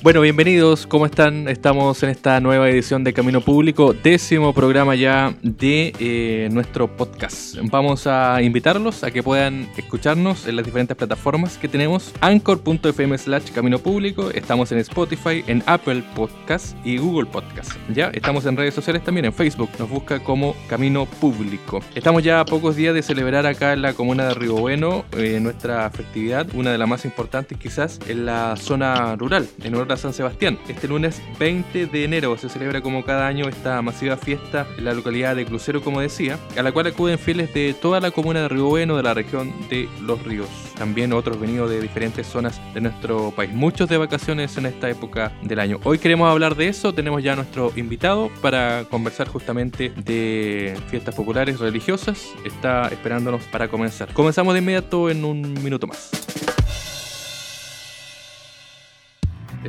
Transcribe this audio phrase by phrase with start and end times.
[0.00, 1.48] Bueno, bienvenidos, ¿cómo están?
[1.48, 7.56] Estamos en esta nueva edición de Camino Público, décimo programa ya de eh, nuestro podcast.
[7.64, 13.50] Vamos a invitarlos a que puedan escucharnos en las diferentes plataformas que tenemos, anchor.fm slash
[13.50, 17.72] Camino Público, estamos en Spotify, en Apple Podcast y Google Podcast.
[17.92, 21.80] Ya, estamos en redes sociales también, en Facebook, nos busca como Camino Público.
[21.96, 25.40] Estamos ya a pocos días de celebrar acá en la comuna de Río Bueno eh,
[25.40, 30.58] nuestra festividad, una de las más importantes quizás en la zona rural, en San Sebastián.
[30.68, 34.94] Este lunes 20 de enero se celebra como cada año esta masiva fiesta en la
[34.94, 38.48] localidad de Crucero, como decía, a la cual acuden fieles de toda la comuna de
[38.48, 40.48] Río Bueno, de la región de Los Ríos.
[40.76, 45.32] También otros venidos de diferentes zonas de nuestro país, muchos de vacaciones en esta época
[45.42, 45.80] del año.
[45.84, 51.14] Hoy queremos hablar de eso, tenemos ya a nuestro invitado para conversar justamente de fiestas
[51.14, 52.28] populares religiosas.
[52.44, 54.12] Está esperándonos para comenzar.
[54.12, 56.10] Comenzamos de inmediato en un minuto más.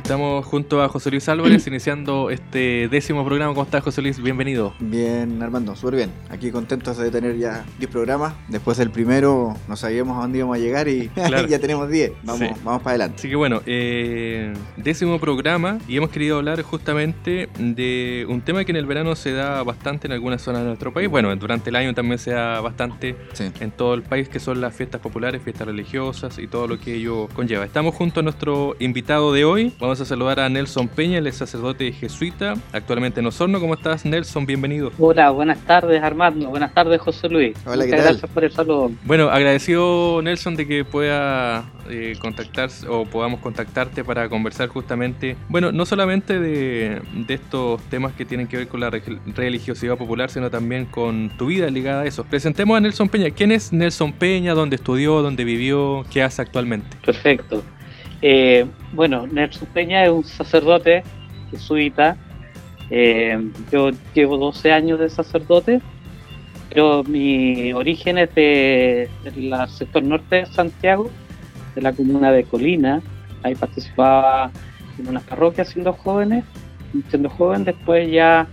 [0.02, 3.52] Estamos junto a José Luis Álvarez iniciando este décimo programa.
[3.52, 4.20] ¿Cómo estás, José Luis?
[4.20, 4.72] Bienvenido.
[4.80, 6.10] Bien, Armando, súper bien.
[6.30, 8.32] Aquí contentos de tener ya 10 programas.
[8.48, 11.10] Después del primero no sabíamos a dónde íbamos a llegar y
[11.48, 12.12] ya tenemos 10.
[12.24, 13.16] Vamos, vamos para adelante.
[13.18, 18.72] Así que bueno, eh, décimo programa y hemos querido hablar justamente de un tema que
[18.72, 21.10] en el verano se da bastante en algunas zonas de nuestro país.
[21.10, 24.74] Bueno, durante el año también se da bastante en todo el país, que son las
[24.74, 27.66] fiestas populares, fiestas religiosas y todo lo que ello conlleva.
[27.66, 29.74] Estamos junto a nuestro invitado de hoy.
[29.78, 33.58] Vamos a saludar a Nelson Peña, el sacerdote jesuita, actualmente en Osorno.
[33.58, 34.46] ¿Cómo estás, Nelson?
[34.46, 34.92] Bienvenido.
[35.00, 36.48] Hola, buenas tardes, Armando.
[36.48, 37.56] Buenas tardes, José Luis.
[37.66, 38.02] Hola, ¿qué tal?
[38.02, 38.92] Gracias por el saludo.
[39.04, 45.72] Bueno, agradecido, Nelson, de que pueda eh, contactarse o podamos contactarte para conversar justamente, bueno,
[45.72, 48.90] no solamente de, de estos temas que tienen que ver con la
[49.34, 52.22] religiosidad popular, sino también con tu vida ligada a eso.
[52.22, 53.30] Presentemos a Nelson Peña.
[53.30, 54.54] ¿Quién es Nelson Peña?
[54.54, 55.20] ¿Dónde estudió?
[55.22, 56.04] ¿Dónde vivió?
[56.12, 56.96] ¿Qué hace actualmente?
[57.04, 57.64] Perfecto.
[58.22, 61.02] Eh, bueno, Nelson Peña es un sacerdote
[61.50, 62.16] jesuita.
[62.90, 65.80] Eh, yo llevo 12 años de sacerdote,
[66.68, 69.08] pero mi origen es del
[69.68, 71.10] sector norte de Santiago,
[71.74, 73.00] de la comuna de Colina.
[73.42, 74.50] Ahí participaba
[74.98, 76.44] en unas parroquias siendo jóvenes,
[77.08, 77.64] siendo joven.
[77.64, 78.46] Después ya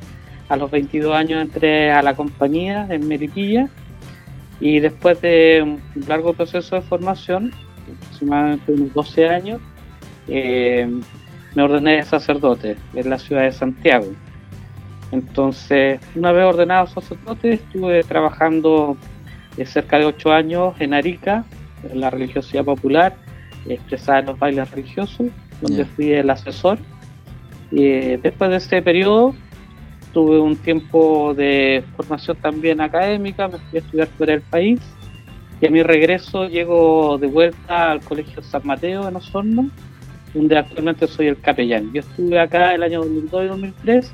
[0.49, 3.69] a los 22 años entré a la compañía en Meripilla
[4.59, 7.51] y después de un largo proceso de formación
[8.17, 9.61] aproximadamente unos 12 años,
[10.27, 10.89] eh,
[11.55, 14.07] me ordené sacerdote en la ciudad de Santiago.
[15.11, 18.97] Entonces, una vez ordenado sacerdote, estuve trabajando
[19.57, 21.45] eh, cerca de 8 años en Arica,
[21.89, 23.15] en la religiosidad popular,
[23.67, 25.27] expresada en los bailes religiosos,
[25.61, 26.79] donde fui el asesor.
[27.71, 29.33] Y eh, después de ese periodo,
[30.13, 34.79] tuve un tiempo de formación también académica, me fui a estudiar fuera del país
[35.59, 39.69] y a mi regreso llego de vuelta al Colegio San Mateo en Osorno,
[40.33, 41.91] donde actualmente soy el capellán.
[41.93, 44.11] Yo estuve acá el año 2002 y 2003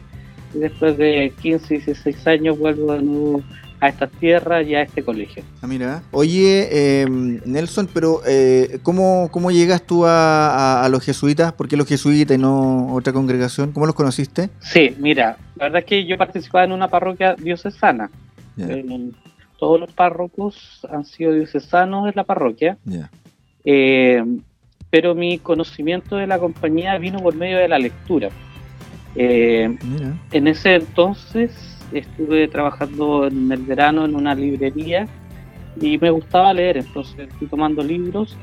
[0.56, 3.44] y después de 15 y 16 años vuelvo de nuevo
[3.82, 5.44] a estas tierras y a este colegio.
[5.62, 6.04] Ah, mira.
[6.12, 11.52] Oye, em, Nelson, pero eh, ¿cómo, ¿cómo llegas tú a, los jesuitas?
[11.52, 13.74] ¿Por qué los jesuitas y no otra congregación?
[13.74, 14.50] ¿Cómo los conociste?
[14.62, 18.10] Sí, mira, la verdad es que yo participaba en una parroquia diocesana
[19.64, 22.78] todos los párrocos han sido diocesanos en la parroquia.
[23.64, 24.22] Eh,
[24.90, 28.28] pero mi conocimiento de la compañía vino por medio de la lectura.
[29.16, 29.74] Eh,
[30.34, 35.08] en ese entonces estuve trabajando en el verano en una librería
[35.80, 38.36] y me gustaba leer, entonces fui tomando libros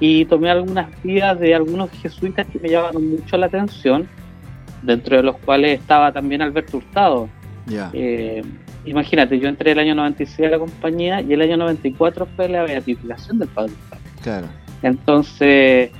[0.00, 4.08] y tomé algunas vidas de algunos jesuitas que me llamaron mucho la atención,
[4.82, 7.28] dentro de los cuales estaba también Alberto Hurtado.
[7.92, 8.42] Eh,
[8.84, 12.62] imagínate, yo entré el año 96 a la compañía y el año 94 fue la
[12.62, 13.72] beatificación del Padre
[14.22, 14.46] Claro.
[14.82, 15.90] Entonces,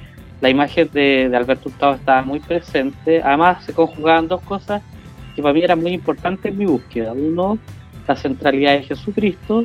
[0.41, 3.23] la imagen de, Alberto Hurtado estaba muy presente.
[3.23, 4.83] Además, se conjugaban dos cosas
[5.35, 7.13] que para mí eran muy importantes en mi búsqueda.
[7.13, 7.59] Uno,
[8.07, 9.65] la centralidad de Jesucristo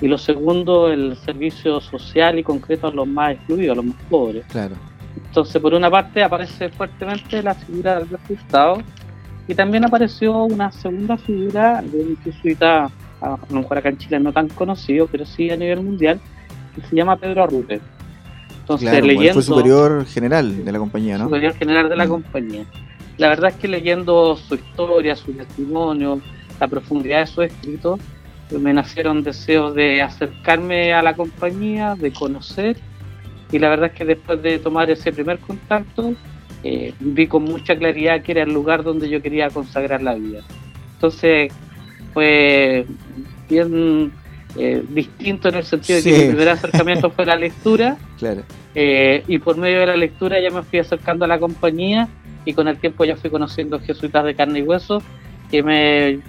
[0.00, 3.96] y lo segundo, el servicio social y concreto a los más excluidos, a los más
[4.10, 4.44] pobres.
[4.46, 4.74] Claro.
[5.16, 8.82] Entonces, por una parte, aparece fuertemente la figura de Alberto Hurtado
[9.48, 12.90] y también apareció una segunda figura de un jesuita,
[13.20, 16.20] a lo mejor acá en Chile no tan conocido, pero sí a nivel mundial,
[16.74, 17.80] que se llama Pedro Arrupe.
[18.60, 19.34] Entonces, leyendo.
[19.34, 21.24] Fue superior general de la compañía, ¿no?
[21.24, 22.08] Superior general de la mm.
[22.08, 22.64] compañía.
[23.18, 26.20] La verdad es que leyendo su historia, su testimonio,
[26.60, 27.98] la profundidad de su escrito,
[28.50, 32.76] me nacieron deseos de acercarme a la compañía, de conocer,
[33.50, 36.14] y la verdad es que después de tomar ese primer contacto,
[36.62, 40.40] eh, vi con mucha claridad que era el lugar donde yo quería consagrar la vida.
[40.94, 41.52] Entonces
[42.12, 42.86] fue
[43.48, 44.12] bien
[44.56, 47.96] eh, distinto en el sentido de que mi primer acercamiento fue la lectura.
[48.22, 48.42] Claro.
[48.76, 52.08] Eh, y por medio de la lectura ya me fui acercando a la compañía
[52.44, 55.02] y con el tiempo ya fui conociendo jesuitas de carne y hueso
[55.50, 56.20] que me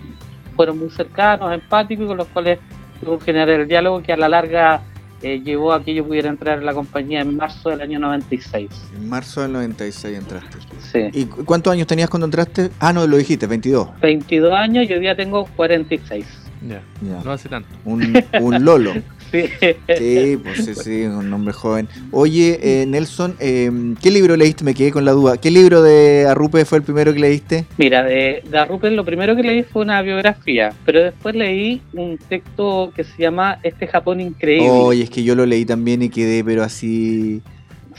[0.55, 2.59] fueron muy cercanos, empáticos, con los cuales
[2.99, 4.81] tuve generar el diálogo que a la larga
[5.23, 8.69] eh, llevó a que yo pudiera entrar en la compañía en marzo del año 96.
[8.95, 10.57] En marzo del 96 entraste.
[10.91, 10.99] Sí.
[11.19, 12.69] ¿Y cuántos años tenías cuando entraste?
[12.79, 13.99] Ah, no, lo dijiste, 22.
[14.01, 16.25] 22 años y hoy día tengo 46.
[16.67, 17.21] Ya, Ya.
[17.23, 17.69] no hace tanto.
[17.85, 18.93] Un, un Lolo.
[19.33, 19.49] Sí.
[19.97, 21.89] Sí, pues sí, sí, un hombre joven.
[22.11, 24.63] Oye, eh, Nelson, eh, ¿qué libro leíste?
[24.63, 25.37] Me quedé con la duda.
[25.37, 27.65] ¿Qué libro de Arrupe fue el primero que leíste?
[27.79, 32.19] Mira, de, de Arrupen lo primero que leí fue una biografía, pero después leí un
[32.19, 34.69] texto que se llama Este Japón Increíble.
[34.69, 37.41] Oye, es que yo lo leí también y quedé, pero así...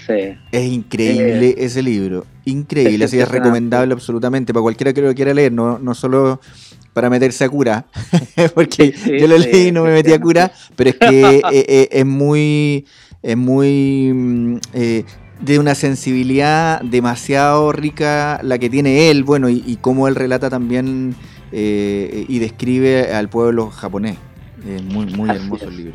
[0.06, 0.36] Sí.
[0.52, 2.26] Es increíble ese libro.
[2.44, 6.40] Increíble, Es así es recomendable absolutamente para cualquiera que lo quiera leer, no, no solo
[6.94, 7.86] para meterse a cura,
[8.54, 11.64] porque Sí, yo lo leí y no me metí a cura, pero es que eh,
[11.68, 12.86] eh, es muy,
[13.22, 15.04] es muy mm, eh,
[15.40, 20.48] de una sensibilidad demasiado rica la que tiene él, bueno, y, y cómo él relata
[20.48, 21.14] también
[21.52, 24.16] eh, y describe al pueblo japonés.
[24.84, 25.70] Muy, muy Así hermoso es.
[25.70, 25.94] el libro.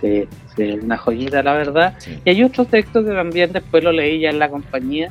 [0.00, 0.24] Sí,
[0.56, 1.94] sí, una joyita la verdad.
[1.98, 2.18] Sí.
[2.24, 5.10] Y hay otro texto que también después lo leí ya en la compañía,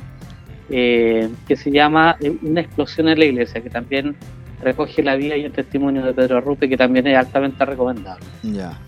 [0.70, 4.16] eh, que se llama Una explosión en la iglesia, que también
[4.64, 8.24] recoge la vida y el testimonio de Pedro Arrupe, que también es altamente recomendable.
[8.42, 8.78] Ya.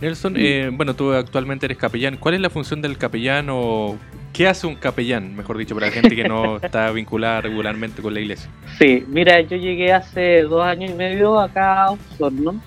[0.00, 2.16] Nelson, eh, bueno, tú actualmente eres capellán.
[2.16, 3.96] ¿Cuál es la función del capellán o
[4.32, 8.14] qué hace un capellán, mejor dicho, para la gente que no está vinculada regularmente con
[8.14, 8.50] la iglesia?
[8.78, 12.60] Sí, mira, yo llegué hace dos años y medio acá a Osorno,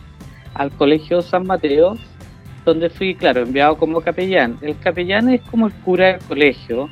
[0.53, 1.97] al Colegio San Mateo,
[2.65, 4.57] donde fui, claro, enviado como capellán.
[4.61, 6.89] El capellán es como el cura del colegio,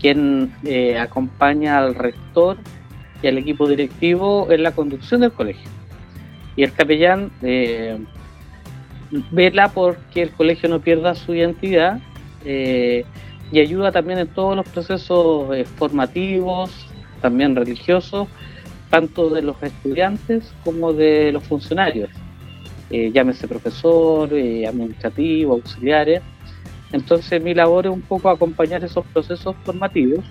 [0.00, 2.56] quien eh, acompaña al rector
[3.22, 5.68] y al equipo directivo en la conducción del colegio.
[6.56, 7.98] Y el capellán eh,
[9.30, 12.00] vela porque el colegio no pierda su identidad
[12.44, 13.04] eh,
[13.50, 16.70] y ayuda también en todos los procesos eh, formativos,
[17.20, 18.28] también religiosos,
[18.90, 22.10] tanto de los estudiantes como de los funcionarios,
[22.90, 26.22] eh, llámese profesor, administrativo, auxiliares.
[26.92, 30.24] Entonces mi labor es un poco acompañar esos procesos formativos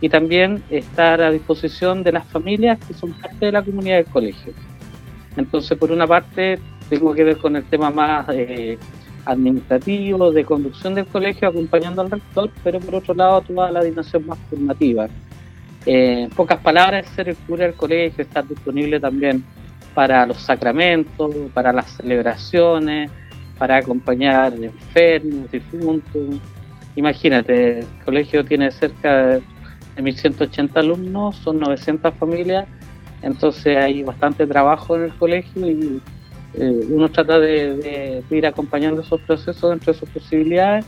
[0.00, 4.06] y también estar a disposición de las familias que son parte de la comunidad del
[4.06, 4.52] colegio.
[5.36, 6.58] Entonces, por una parte,
[6.88, 8.78] tengo que ver con el tema más eh,
[9.24, 14.26] administrativo, de conducción del colegio, acompañando al rector, pero por otro lado, toda la dimensión
[14.26, 15.06] más formativa.
[15.86, 19.44] Eh, en pocas palabras, ser el cura del colegio, estar disponible también
[19.94, 23.10] para los sacramentos, para las celebraciones,
[23.58, 26.40] para acompañar enfermos, difuntos.
[26.96, 29.42] Imagínate, el colegio tiene cerca de
[29.96, 32.66] 1.180 alumnos, son 900 familias,
[33.22, 36.00] entonces hay bastante trabajo en el colegio y
[36.54, 40.84] eh, uno trata de, de- de ir acompañando esos procesos dentro de sus posibilidades.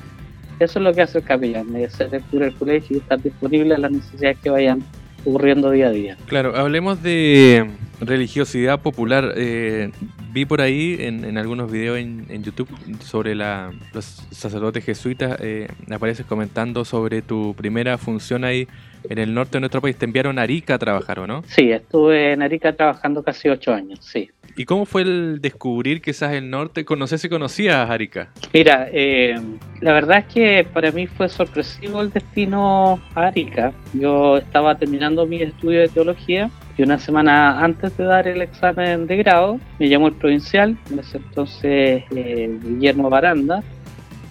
[0.59, 3.21] Eso es lo que hace el capellán, es ser el cura del colegio y estar
[3.23, 4.83] disponible a las necesidades que vayan
[5.25, 6.17] ocurriendo día a día.
[6.27, 7.69] Claro, hablemos de
[8.01, 9.33] religiosidad popular.
[9.37, 9.91] Eh,
[10.33, 12.69] vi por ahí en, en algunos videos en, en YouTube
[13.01, 18.67] sobre la, los sacerdotes jesuitas, eh, apareces comentando sobre tu primera función ahí
[19.09, 19.97] en el norte de nuestro país.
[19.97, 21.43] Te enviaron a Arica a trabajar, ¿o no?
[21.47, 24.31] Sí, estuve en Arica trabajando casi ocho años, sí.
[24.59, 26.85] ¿Y cómo fue el descubrir quizás el norte?
[26.97, 28.31] No sé si conocías Arica.
[28.55, 29.39] Mira, eh,
[29.83, 33.73] la verdad es que para mí fue sorpresivo el destino a Arica.
[33.93, 39.07] Yo estaba terminando mi estudio de teología y una semana antes de dar el examen
[39.07, 43.63] de grado me llamó el provincial, en ese entonces eh, Guillermo Baranda,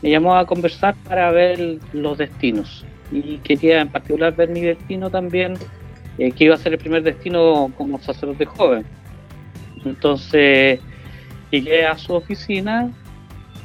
[0.01, 5.09] me llamó a conversar para ver los destinos y quería en particular ver mi destino
[5.09, 5.55] también,
[6.17, 8.85] eh, que iba a ser el primer destino como sacerdote joven.
[9.83, 10.79] Entonces
[11.51, 12.91] llegué a su oficina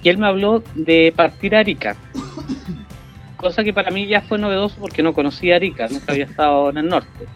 [0.03, 1.97] y él me habló de partir a Arica.
[3.37, 6.79] Cosa que para mí ya fue novedoso porque no conocía Arica, nunca había estado en
[6.79, 7.27] el norte.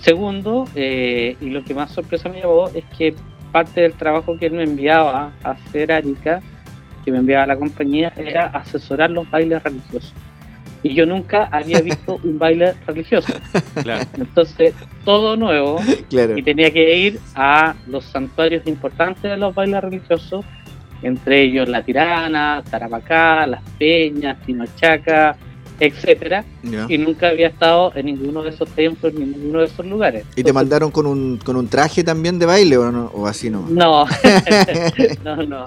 [0.00, 3.14] Segundo, eh, y lo que más sorpresa me llevó es que
[3.50, 6.42] parte del trabajo que él me enviaba a hacer a Arica,
[7.04, 10.12] que me enviaba a la compañía, era asesorar los bailes religiosos.
[10.86, 13.32] Y yo nunca había visto un baile religioso.
[13.82, 14.04] Claro.
[14.16, 14.72] Entonces,
[15.04, 16.36] todo nuevo, Claro.
[16.38, 20.44] y tenía que ir a los santuarios importantes de los bailes religiosos,
[21.02, 25.36] entre ellos La Tirana, Tarapacá, Las Peñas, Tinochaca,
[25.78, 26.42] etcétera,
[26.88, 30.24] y nunca había estado en ninguno de esos templos ni en ninguno de esos lugares.
[30.34, 33.50] ¿Y te mandaron con un, con un traje también de baile o, no, o así
[33.50, 33.60] no?
[33.68, 34.06] No,
[35.24, 35.64] no, no.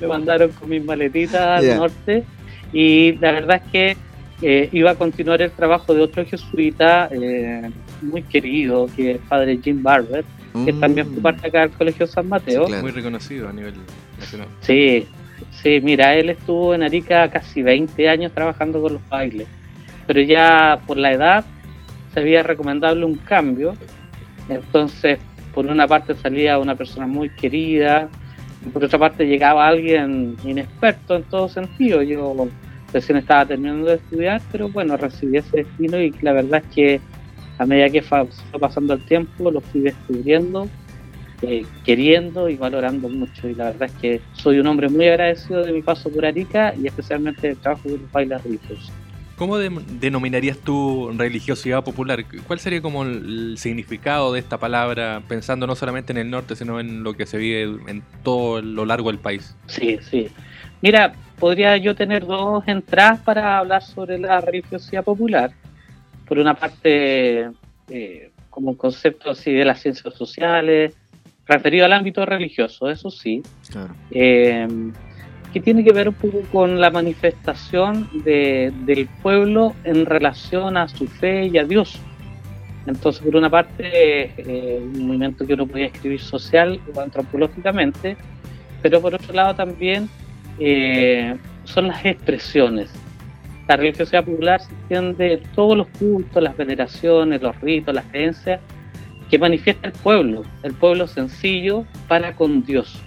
[0.00, 2.24] Me mandaron con mis maletitas al norte
[2.72, 3.96] y la verdad es que
[4.42, 7.70] eh, iba a continuar el trabajo de otro jesuita eh,
[8.02, 10.24] muy querido, que es el padre Jim Barber,
[10.64, 10.80] que Mm.
[10.80, 12.62] también fue parte acá del Colegio San Mateo.
[12.64, 12.82] Sí, claro.
[12.82, 13.74] Muy reconocido a nivel
[14.18, 14.48] nacional.
[14.60, 15.06] Sí,
[15.50, 19.46] sí, mira, él estuvo en Arica casi 20 años trabajando con los bailes,
[20.06, 21.44] pero ya por la edad
[22.14, 23.74] se había recomendable un cambio,
[24.48, 25.18] entonces
[25.54, 28.08] por una parte salía una persona muy querida,
[28.72, 32.48] por otra parte llegaba alguien inexperto en todo sentido, yo
[32.92, 37.00] recién estaba terminando de estudiar, pero bueno, recibí ese destino y la verdad es que
[37.58, 38.26] a medida que fue
[38.60, 40.68] pasando el tiempo lo fui descubriendo
[41.42, 43.48] eh, queriendo y valorando mucho.
[43.48, 46.74] Y la verdad es que soy un hombre muy agradecido de mi paso por Arica
[46.76, 48.90] y especialmente del trabajo de los bailes religiosos.
[49.38, 52.24] ¿Cómo de- denominarías tu religiosidad popular?
[52.46, 56.56] ¿Cuál sería como el, el significado de esta palabra, pensando no solamente en el norte,
[56.56, 59.54] sino en lo que se vive en todo lo largo del país?
[59.66, 60.28] Sí, sí.
[60.82, 65.52] Mira, podría yo tener dos entradas para hablar sobre la religiosidad popular.
[66.26, 67.48] Por una parte,
[67.90, 70.96] eh, como un concepto así de las ciencias sociales,
[71.46, 73.42] referido al ámbito religioso, eso sí.
[73.70, 73.94] Claro.
[74.10, 74.66] eh,
[75.52, 80.88] que tiene que ver un poco con la manifestación de- del pueblo en relación a
[80.88, 81.98] su fe y a Dios.
[82.86, 88.16] Entonces, por una parte, eh, un movimiento que uno podría escribir social o antropológicamente,
[88.82, 90.08] pero por otro lado también
[90.58, 92.90] eh, son las expresiones.
[93.68, 98.60] La religiosidad popular se entiende en todos los cultos, las veneraciones, los ritos, las creencias
[99.30, 102.98] que manifiesta el pueblo, el pueblo sencillo para con Dios.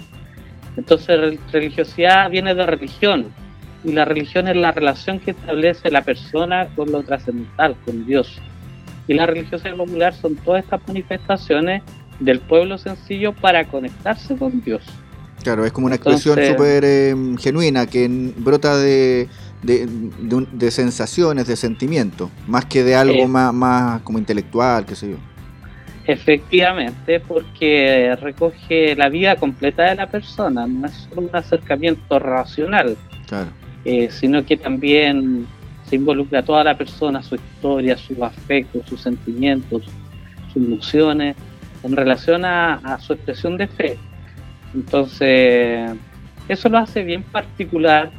[0.78, 3.28] Entonces, re- religiosidad viene de religión,
[3.84, 8.40] y la religión es la relación que establece la persona con lo trascendental, con Dios.
[9.08, 11.82] Y la religiosidad popular son todas estas manifestaciones
[12.20, 14.84] del pueblo sencillo para conectarse con Dios.
[15.44, 19.28] Claro, es como una expresión súper eh, genuina que brota de,
[19.64, 23.28] de, de un- de sensaciones, de sentimientos, más que de algo Eh.
[23.28, 25.18] más, más como intelectual, qué sé yo.
[26.06, 32.98] Efectivamente, porque recoge la vida completa de la persona, no es solo un acercamiento racional,
[33.28, 33.50] Claro.
[33.86, 35.46] eh, sino que también
[35.86, 39.84] se involucra a toda la persona, su historia, sus afectos, sus sentimientos,
[40.52, 41.36] sus emociones,
[41.84, 43.98] en relación a, a su expresión de fe.
[44.74, 45.92] Entonces,
[46.48, 48.12] eso lo hace bien particular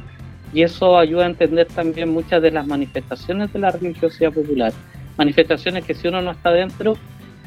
[0.53, 4.71] y eso ayuda a entender también muchas de las manifestaciones de la religiosidad popular.
[5.17, 6.95] Manifestaciones que si uno no está dentro,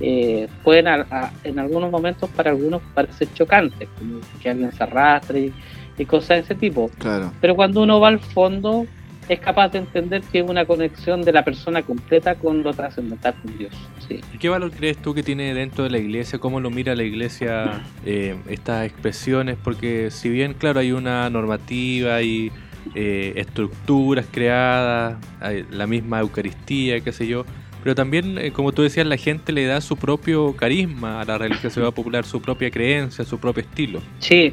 [0.00, 4.82] eh, pueden a- a- en algunos momentos para algunos parecer chocantes, como que alguien se
[4.82, 5.52] arrastre y,
[5.98, 6.90] y cosas de ese tipo.
[6.98, 7.32] Claro.
[7.40, 8.86] Pero cuando uno va al fondo,
[9.28, 13.34] es capaz de entender que es una conexión de la persona completa con lo trascendental
[13.42, 13.72] con Dios.
[14.06, 14.20] Sí.
[14.32, 16.38] ¿Y ¿Qué valor crees tú que tiene dentro de la iglesia?
[16.38, 19.56] ¿Cómo lo mira la iglesia eh, estas expresiones?
[19.62, 22.52] Porque si bien, claro, hay una normativa y
[22.94, 27.44] eh, estructuras creadas, hay la misma Eucaristía, qué sé yo,
[27.86, 31.38] pero también, eh, como tú decías, la gente le da su propio carisma a la
[31.38, 34.02] religiosidad popular, su propia creencia, su propio estilo.
[34.18, 34.52] Sí.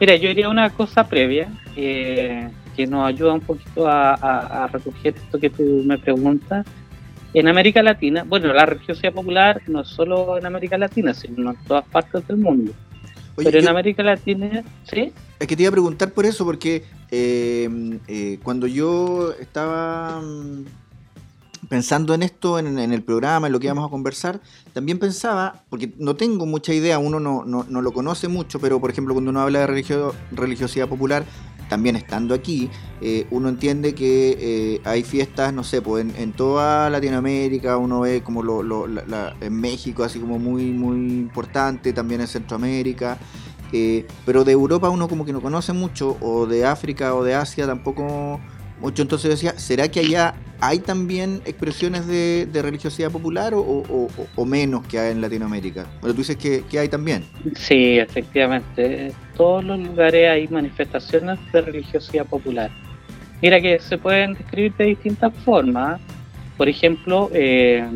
[0.00, 4.66] Mira, yo diría una cosa previa eh, que nos ayuda un poquito a, a- a
[4.68, 6.64] recoger esto que tú me preguntas.
[7.34, 11.56] En América Latina, bueno, la religiosidad popular no es solo en América Latina, sino en
[11.68, 12.72] todas partes del mundo.
[13.36, 15.12] Oye, Pero en yo- América Latina, ¿sí?
[15.38, 17.68] Es que te iba a preguntar por eso, porque eh,
[18.08, 20.64] eh, cuando yo estaba mm,
[21.70, 24.40] pensando en esto, en, el programa, en lo que íbamos a conversar,
[24.74, 28.80] también pensaba, porque no tengo mucha idea, uno no, no, no lo conoce mucho, pero
[28.80, 31.24] por ejemplo cuando uno habla de religio- religiosidad popular,
[31.68, 32.68] también estando aquí,
[33.00, 38.00] eh, uno entiende que eh, hay fiestas, no sé, pues en, en toda Latinoamérica, uno
[38.00, 42.26] ve como lo, lo- la- la- en México, así como muy, muy importante, también en
[42.26, 43.16] Centroamérica.
[43.72, 47.36] Eh, pero de Europa uno como que no conoce mucho, o de África o de
[47.36, 48.40] Asia tampoco
[48.80, 49.02] mucho.
[49.02, 54.98] Entonces yo decía, ¿será que allá hay también expresiones de, religiosidad popular o, menos que
[54.98, 55.86] hay en Latinoamérica?
[56.00, 57.24] Pero tú dices que, que hay también.
[57.54, 59.06] Sí, efectivamente.
[59.06, 62.70] En todos los lugares hay manifestaciones de religiosidad popular.
[63.42, 66.00] Mira que se pueden describir de distintas formas.
[66.56, 67.86] Por ejemplo, eh,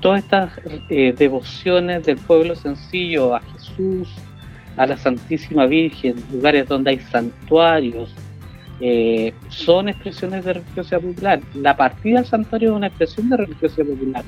[0.00, 0.52] todas estas
[0.88, 4.08] eh, devociones del pueblo sencillo a Jesús,
[4.76, 8.14] a la Santísima Virgen, lugares donde hay santuarios,
[8.80, 11.40] eh, son expresiones de religiosidad popular.
[11.54, 14.24] La partida al santuario es una expresión de religiosidad popular.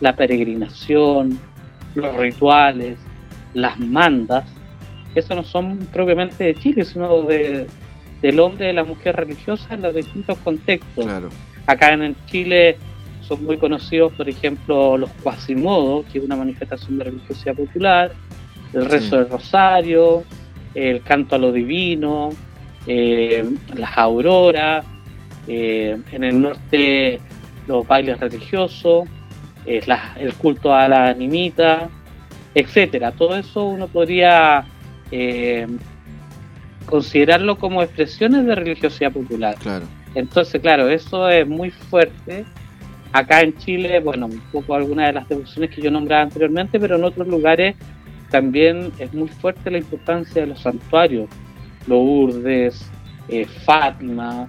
[0.00, 1.38] La peregrinación,
[1.94, 2.98] los rituales,
[3.54, 4.44] las mandas,
[5.14, 7.66] eso no son propiamente de Chile, sino de,
[8.22, 11.04] del hombre y de la mujer religiosa en los distintos contextos.
[11.04, 11.28] Claro.
[11.66, 12.78] Acá en Chile
[13.20, 18.12] son muy conocidos, por ejemplo, los Quasimodos, que es una manifestación de religiosidad popular,
[18.72, 20.24] el rezo del rosario,
[20.74, 22.30] el canto a lo divino,
[22.86, 24.84] eh, las auroras,
[25.46, 27.20] eh, en el norte
[27.66, 29.08] los bailes religiosos,
[29.66, 29.82] eh,
[30.16, 31.88] el culto a la animita,
[32.54, 33.12] etcétera.
[33.12, 34.66] Todo eso uno podría
[36.86, 39.56] considerarlo como expresiones de religiosidad popular.
[39.60, 39.84] Claro.
[40.14, 42.44] Entonces, claro, eso es muy fuerte.
[43.12, 46.96] Acá en Chile, bueno, un poco algunas de las devociones que yo nombraba anteriormente, pero
[46.96, 47.76] en otros lugares
[48.30, 51.28] también es muy fuerte la importancia de los santuarios,
[51.86, 52.90] Lourdes,
[53.28, 54.48] eh, Fátima,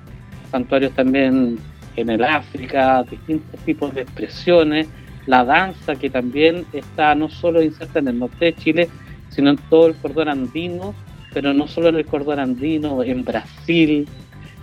[0.51, 1.59] santuarios también
[1.95, 4.87] en el África, distintos tipos de expresiones,
[5.25, 8.89] la danza que también está no solo inserta en el norte de Chile,
[9.29, 10.93] sino en todo el cordón andino,
[11.33, 14.07] pero no solo en el cordón andino, en Brasil,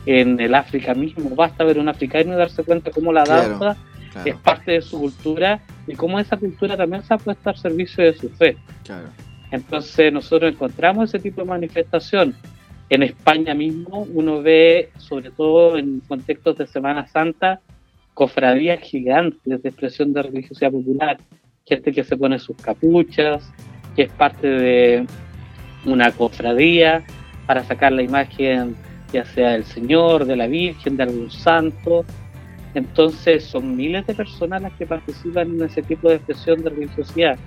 [0.07, 3.77] en el África mismo, basta ver un africano y darse cuenta cómo la danza
[4.25, 8.05] es parte de su cultura y cómo esa cultura también se ha puesto al servicio
[8.05, 8.57] de su fe.
[9.51, 12.35] Entonces nosotros encontramos ese tipo de manifestación.
[12.91, 17.61] En España mismo uno ve, sobre todo en contextos de Semana Santa,
[18.15, 21.19] cofradías gigantes de expresión de religiosidad popular,
[21.65, 23.49] gente que se pone sus capuchas,
[23.95, 25.07] que es parte de
[25.87, 27.05] una cofradía
[27.47, 28.75] para sacar la imagen
[29.13, 32.05] ya sea del Señor, de la Virgen, de algún santo.
[32.75, 37.39] Entonces son miles de personas las que participan en ese tipo de expresión de religiosidad.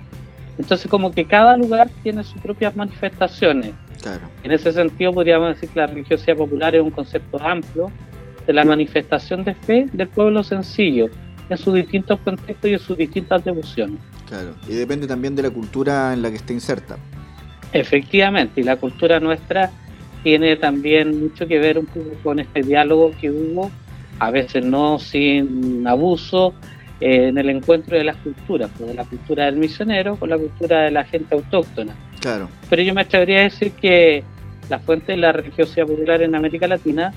[0.58, 3.74] Entonces como que cada lugar tiene sus propias manifestaciones.
[4.42, 7.90] En ese sentido podríamos decir que la religiosidad popular es un concepto amplio
[8.46, 11.08] de la manifestación de fe del pueblo sencillo
[11.48, 13.98] en sus distintos contextos y en sus distintas devociones.
[14.28, 16.96] Claro, y depende también de la cultura en la que esté inserta.
[17.72, 19.70] Efectivamente, y la cultura nuestra
[20.22, 23.70] tiene también mucho que ver un poco con este diálogo que hubo,
[24.18, 26.54] a veces no sin abuso,
[27.04, 30.38] eh, en el encuentro de las culturas, pues, de la cultura del misionero con la
[30.38, 31.94] cultura de la gente autóctona.
[32.18, 32.48] Claro.
[32.70, 34.24] Pero yo me atrevería a decir que
[34.70, 37.12] la fuente de la religiosidad popular en América Latina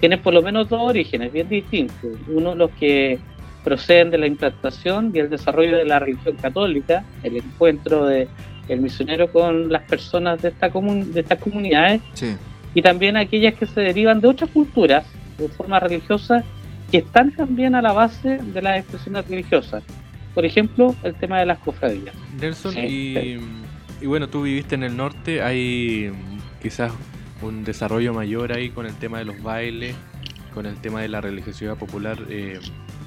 [0.00, 2.10] tiene por lo menos dos orígenes bien distintos.
[2.26, 3.20] Uno, los que
[3.62, 8.26] proceden de la implantación y el desarrollo de la religión católica, el encuentro de
[8.66, 12.00] el misionero con las personas de, esta de estas comunidades
[12.74, 15.04] y también aquellas que se derivan de otras culturas
[15.38, 16.42] de forma religiosa
[16.90, 19.82] que están también a la base de las expresiones religiosas.
[20.34, 22.14] Por ejemplo, el tema de las cofradías.
[22.40, 23.36] Nelson, y,
[24.04, 26.10] bueno, tú viviste en el norte, hay
[26.62, 26.92] quizás
[27.42, 29.94] un desarrollo mayor ahí con el tema de los bailes,
[30.54, 32.58] con el tema de la religiosidad popular, eh,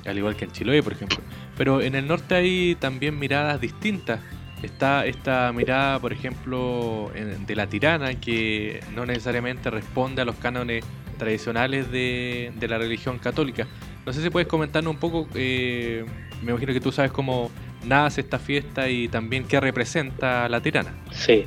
[0.06, 1.18] al igual que en Chiloé, por ejemplo.
[1.58, 4.20] Pero en el norte hay también miradas distintas
[4.64, 10.86] Está esta mirada, por ejemplo, de la tirana, que no necesariamente responde a los cánones
[11.24, 13.66] tradicionales de, la religión católica.
[14.06, 16.06] No sé si puedes comentarnos un poco, eh,
[16.42, 17.50] me imagino que tú sabes cómo
[17.86, 20.94] nace esta fiesta y también qué representa la tirana.
[21.12, 21.46] Sí,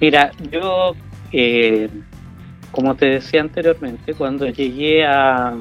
[0.00, 0.94] mira, yo,
[1.32, 1.88] eh,
[2.70, 5.54] como te decía anteriormente, cuando llegué a,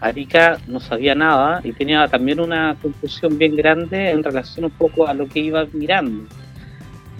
[0.00, 5.06] Arica no sabía nada y tenía también una confusión bien grande en relación un poco
[5.06, 6.24] a lo que iba mirando.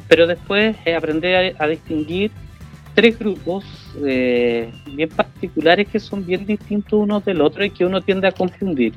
[0.08, 2.32] Pero después eh, aprendí a, distinguir
[2.94, 3.64] tres grupos
[4.04, 8.32] eh, bien particulares que son bien distintos unos del otro y que uno tiende a
[8.32, 8.94] confundir.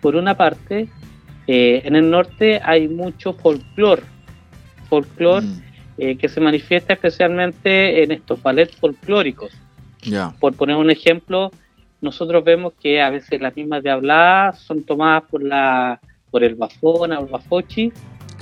[0.00, 0.88] Por una parte,
[1.46, 4.02] eh, en el norte hay mucho folclore,
[4.88, 6.16] folclore mm.
[6.18, 9.52] que se manifiesta especialmente en estos ballets folclóricos.
[10.38, 11.50] Por poner un ejemplo,
[12.00, 16.00] nosotros vemos que a veces las mismas de hablar son tomadas por la
[16.34, 17.92] por el bafón o el bafochi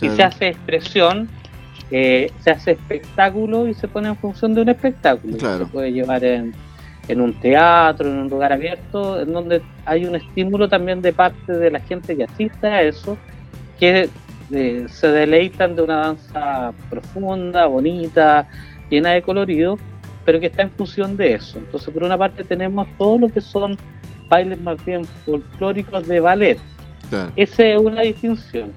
[0.00, 1.28] y se hace expresión,
[1.94, 5.38] eh, se hace espectáculo y se pone en función de un espectáculo.
[5.38, 6.54] Se puede llevar en,
[7.06, 11.52] en un teatro, en un lugar abierto, en donde hay un estímulo también de parte
[11.52, 13.18] de la gente que asiste a eso,
[13.78, 14.08] que
[14.50, 18.48] eh, se deleitan de una danza profunda, bonita,
[18.88, 19.78] llena de colorido,
[20.24, 21.58] pero que está en función de eso.
[21.58, 23.76] Entonces, por una parte tenemos todo lo que son
[24.30, 26.58] bailes más bien folclóricos de ballet.
[27.36, 28.72] Esa es una distinción.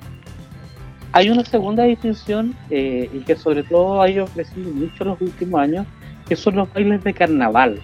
[1.16, 5.22] Hay una segunda distinción, eh, y que sobre todo ha ido creciendo mucho en los
[5.22, 5.88] últimos años,
[6.28, 7.80] que son los bailes de carnaval.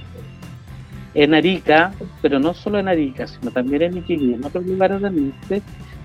[1.13, 5.01] En Arica, pero no solo en Arica, sino también en Iquique y en otros lugares
[5.01, 5.61] del norte,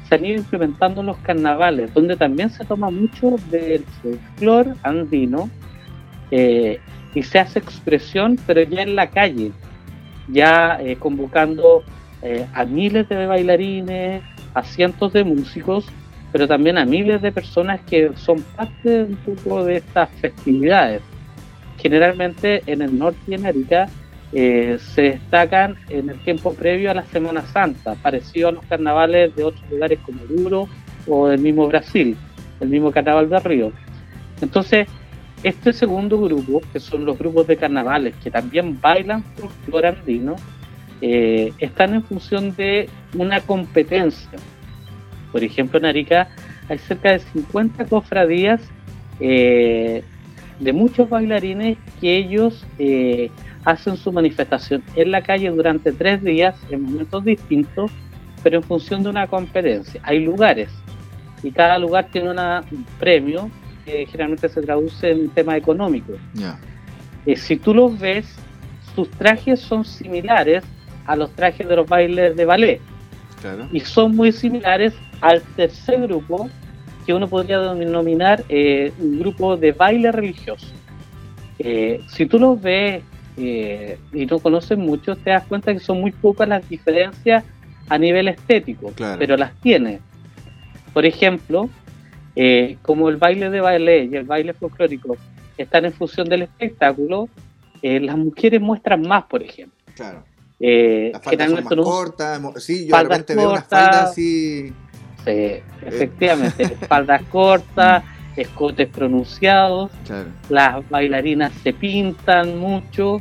[0.09, 5.51] se han ido implementando los carnavales, donde también se toma mucho del folclore andino
[6.31, 6.79] eh,
[7.13, 9.51] y se hace expresión, pero ya en la calle,
[10.29, 11.83] ya eh, convocando
[12.23, 14.23] eh, a miles de bailarines,
[14.55, 15.87] a cientos de músicos,
[16.37, 21.01] pero también a miles de personas que son parte un poco de estas festividades.
[21.79, 23.87] Generalmente en el norte y en Arica
[24.35, 29.35] eh, se destacan en el tiempo previo a la Semana Santa, parecido a los carnavales
[29.35, 30.69] de otros lugares como Duro
[31.07, 32.15] o el mismo Brasil,
[32.61, 33.73] el mismo Carnaval de Río.
[34.43, 34.87] Entonces,
[35.43, 40.37] este segundo grupo, que son los grupos de carnavales que también bailan folclore andino,
[41.01, 44.39] eh, están en función de una competencia.
[45.33, 46.29] Por ejemplo, en Arica
[46.69, 48.61] hay cerca de 50 cofradías
[49.21, 50.03] eh,
[50.61, 53.31] de muchos bailarines que ellos eh,
[53.65, 57.91] hacen su manifestación en la calle durante tres días en momentos distintos,
[58.43, 60.01] pero en función de una competencia.
[60.05, 60.71] Hay lugares
[61.43, 63.51] y cada lugar tiene un premio
[63.85, 66.13] que generalmente se traduce en un tema económico.
[67.27, 68.27] Eh, si tú los ves,
[68.95, 70.65] sus trajes son similares
[71.07, 72.81] a los trajes de los bailes de ballet.
[73.73, 76.49] Y son muy similares al tercer grupo,
[77.05, 80.67] que uno podría denominar eh, un grupo de baile religioso.
[81.59, 83.03] Eh, si tú los ves
[83.39, 87.45] y no conoces mucho, te das cuenta que son muy pocas las diferencias
[87.89, 90.01] a nivel estético, pero las tiene.
[90.93, 91.69] Por ejemplo,
[92.35, 95.17] eh, como el baile de baile y el baile folclórico
[95.57, 97.29] están en función del espectáculo,
[97.83, 99.77] eh, las mujeres muestran más, por ejemplo.
[99.95, 100.25] Claro.
[100.59, 104.73] Eh, las faldas son más cortas, sí, yo de repente veo unas faldas así.
[105.25, 108.05] Sí, efectivamente, faldas cortas,
[108.37, 109.91] escotes pronunciados,
[110.49, 113.21] las bailarinas se pintan mucho,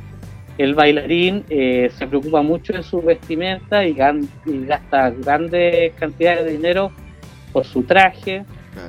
[0.57, 6.91] el bailarín se preocupa mucho de su vestimenta y gasta grandes cantidades de dinero
[7.51, 8.45] por su traje.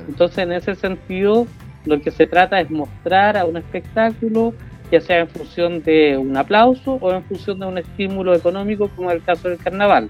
[0.07, 1.47] Entonces, en ese sentido,
[1.85, 4.53] lo que se trata es mostrar a un espectáculo,
[4.91, 9.11] ya sea en función de un aplauso o en función de un estímulo económico, como
[9.11, 10.09] el caso del carnaval.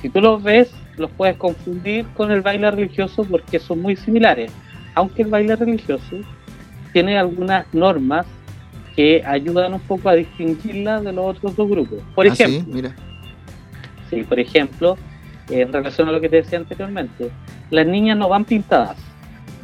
[0.00, 4.50] Si tú los ves, los puedes confundir con el baile religioso porque son muy similares,
[4.94, 6.16] aunque el baile religioso
[6.92, 8.26] tiene algunas normas
[8.96, 11.98] que ayudan un poco a distinguirla de los otros dos grupos.
[12.14, 12.72] Por ah, ejemplo, sí?
[12.72, 12.96] Mira.
[14.08, 14.96] sí, por ejemplo,
[15.50, 17.30] en relación a lo que te decía anteriormente,
[17.70, 18.96] las niñas no van pintadas.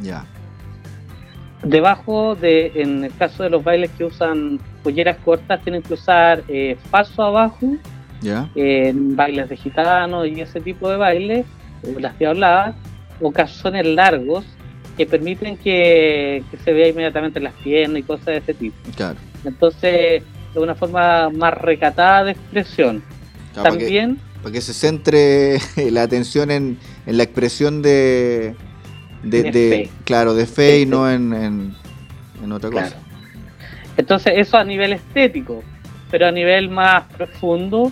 [0.01, 0.25] Ya.
[1.63, 6.43] Debajo de, en el caso de los bailes que usan polleras cortas, tienen que usar
[6.47, 7.75] eh, paso abajo,
[8.55, 11.45] en bailes de gitanos y ese tipo de bailes,
[11.99, 12.75] las diabladas,
[13.21, 14.45] o calzones largos
[14.95, 18.75] que permiten que, se vea inmediatamente las piernas y cosas de ese tipo.
[18.95, 19.17] Claro.
[19.43, 23.03] Entonces, de una forma más recatada de expresión.
[23.53, 25.59] También para que se centre
[25.91, 28.55] la atención en, la expresión de,
[29.29, 31.73] de, claro, de fe y no en,
[32.51, 32.95] otra cosa.
[33.97, 35.63] Entonces, eso a nivel estético,
[36.11, 37.91] pero a nivel más profundo,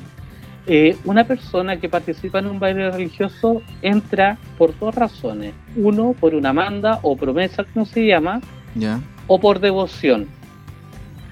[0.68, 5.54] eh, una persona que participa en un baile religioso entra por dos razones.
[5.76, 8.42] Uno, por una manda o promesa, como se llama,
[9.28, 10.28] o por devoción.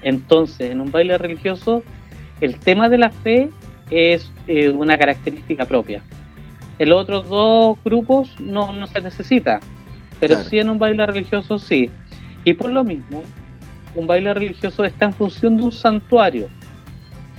[0.02, 1.82] Entonces, en un baile religioso,
[2.40, 3.50] el tema de la fe
[3.90, 6.02] es eh, una característica propia.
[6.78, 9.60] En los otros dos grupos no, no se necesita,
[10.26, 11.90] pero sí en un baile religioso sí.
[12.44, 13.22] Y por lo mismo,
[13.94, 16.48] un baile religioso está en función de un santuario.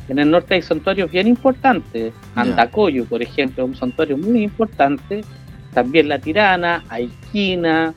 [0.07, 2.13] En el norte hay santuarios bien importantes.
[2.35, 5.21] Andacoyo, por ejemplo, es un santuario muy importante.
[5.73, 7.91] También La Tirana, Aiquina,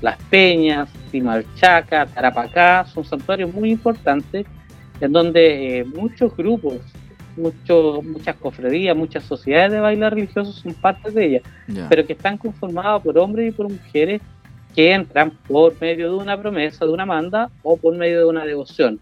[0.00, 4.46] Las Peñas, Timalchaca, Tarapacá, son santuarios muy importantes
[5.00, 6.78] en donde eh, muchos grupos
[7.36, 11.42] mucho, muchas cofradías, muchas sociedades de baile religioso son parte de ellas,
[11.88, 14.20] pero que están conformadas por hombres y por mujeres
[14.74, 18.44] que entran por medio de una promesa, de una manda o por medio de una
[18.44, 19.00] devoción.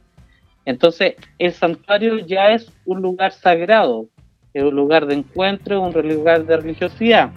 [0.65, 4.07] Entonces, el santuario ya es un lugar sagrado,
[4.53, 7.31] es un lugar de encuentro, un lugar de religiosidad.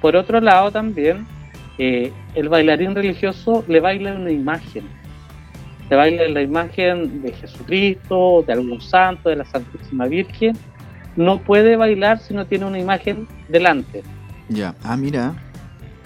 [0.00, 1.26] Por otro lado, también,
[1.78, 4.84] eh, el bailarín religioso le baila una imagen
[5.88, 10.56] se baila la imagen de Jesucristo, de algún santo, de la Santísima Virgen,
[11.16, 14.02] no puede bailar si no tiene una imagen delante.
[14.48, 15.34] Ya, ah, mira.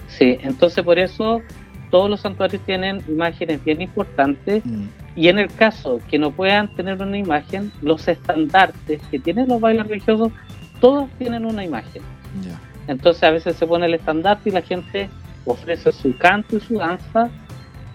[0.07, 1.41] Sí, entonces por eso
[1.89, 4.85] todos los santuarios tienen imágenes bien importantes mm.
[5.15, 9.59] y en el caso que no puedan tener una imagen, los estandartes que tienen los
[9.59, 10.31] bailes religiosos,
[10.79, 12.01] todos tienen una imagen.
[12.43, 12.59] Ya.
[12.87, 15.09] Entonces a veces se pone el estandarte y la gente
[15.45, 17.29] ofrece su canto y su danza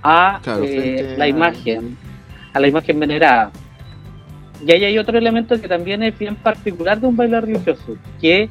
[0.04, 1.96] a eh, la imagen,
[2.52, 3.50] a la imagen venerada.
[4.64, 8.48] Y ahí hay otro elemento que también es bien particular de un baile religioso, que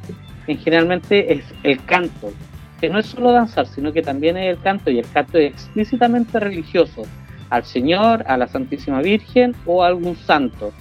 [0.48, 2.34] en generalmente es el canto,
[2.82, 5.54] que no es solo danzar, sino que también es el canto, y el canto es
[5.54, 7.04] explícitamente religioso,
[7.50, 10.74] al Señor, a la Santísima Virgen o a algún santo.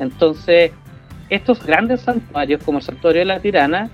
[0.00, 0.72] Entonces,
[1.28, 3.90] estos grandes santuarios, como el Santuario de la Tirana,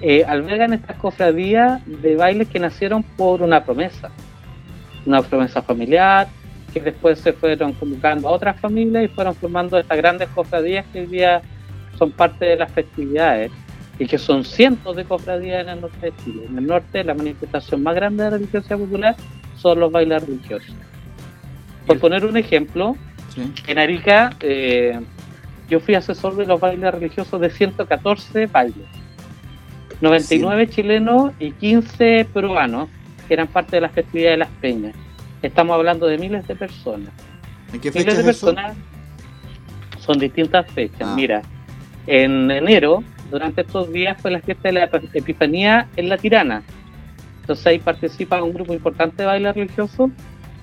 [0.00, 4.10] eh, albergan estas cofradías de bailes que nacieron por una promesa
[5.08, 6.28] una promesa familiar,
[6.72, 11.00] que después se fueron convocando a otras familias y fueron formando estas grandes cofradías que
[11.00, 11.42] hoy día
[11.98, 13.50] son parte de las festividades
[13.98, 16.46] y que son cientos de cofradías en el norte de Chile.
[16.48, 19.16] En el norte la manifestación más grande de la religiosidad popular
[19.56, 20.74] son los bailes religiosos.
[21.86, 22.96] Por poner un ejemplo,
[23.66, 25.00] en Arica eh,
[25.68, 28.86] yo fui asesor de los bailes religiosos de 114 bailes.
[30.00, 32.88] 99 chilenos y 15 peruanos,
[33.28, 34.94] que eran parte de la festividad de las peñas.
[35.42, 37.12] Estamos hablando de miles de personas.
[37.72, 38.76] ¿En qué miles de personas
[40.08, 41.02] son distintas fechas.
[41.02, 41.14] Ah.
[41.14, 41.42] Mira,
[42.06, 46.62] en enero, durante estos días, fue la fiesta de la Epifanía en La Tirana.
[47.42, 50.10] Entonces ahí participa un grupo importante de bailes religiosos.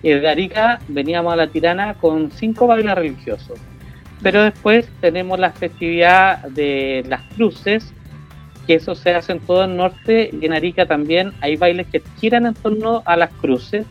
[0.01, 3.59] Y de Arica veníamos a La Tirana con cinco bailes religiosos.
[4.23, 7.93] Pero después tenemos la festividad de las cruces,
[8.65, 12.01] que eso se hace en todo el norte y en Arica también hay bailes que
[12.19, 13.85] giran en torno a las cruces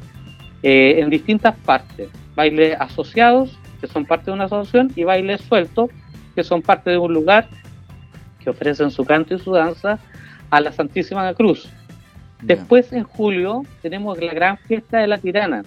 [0.63, 2.09] eh, en distintas partes.
[2.35, 5.91] Bailes asociados, que son parte de una asociación, y bailes sueltos,
[6.35, 7.49] que son parte de un lugar
[8.43, 9.99] que ofrecen su canto y su danza
[10.51, 11.69] a la Santísima Cruz.
[12.43, 15.63] Después, en julio, tenemos la gran fiesta de la Tirana,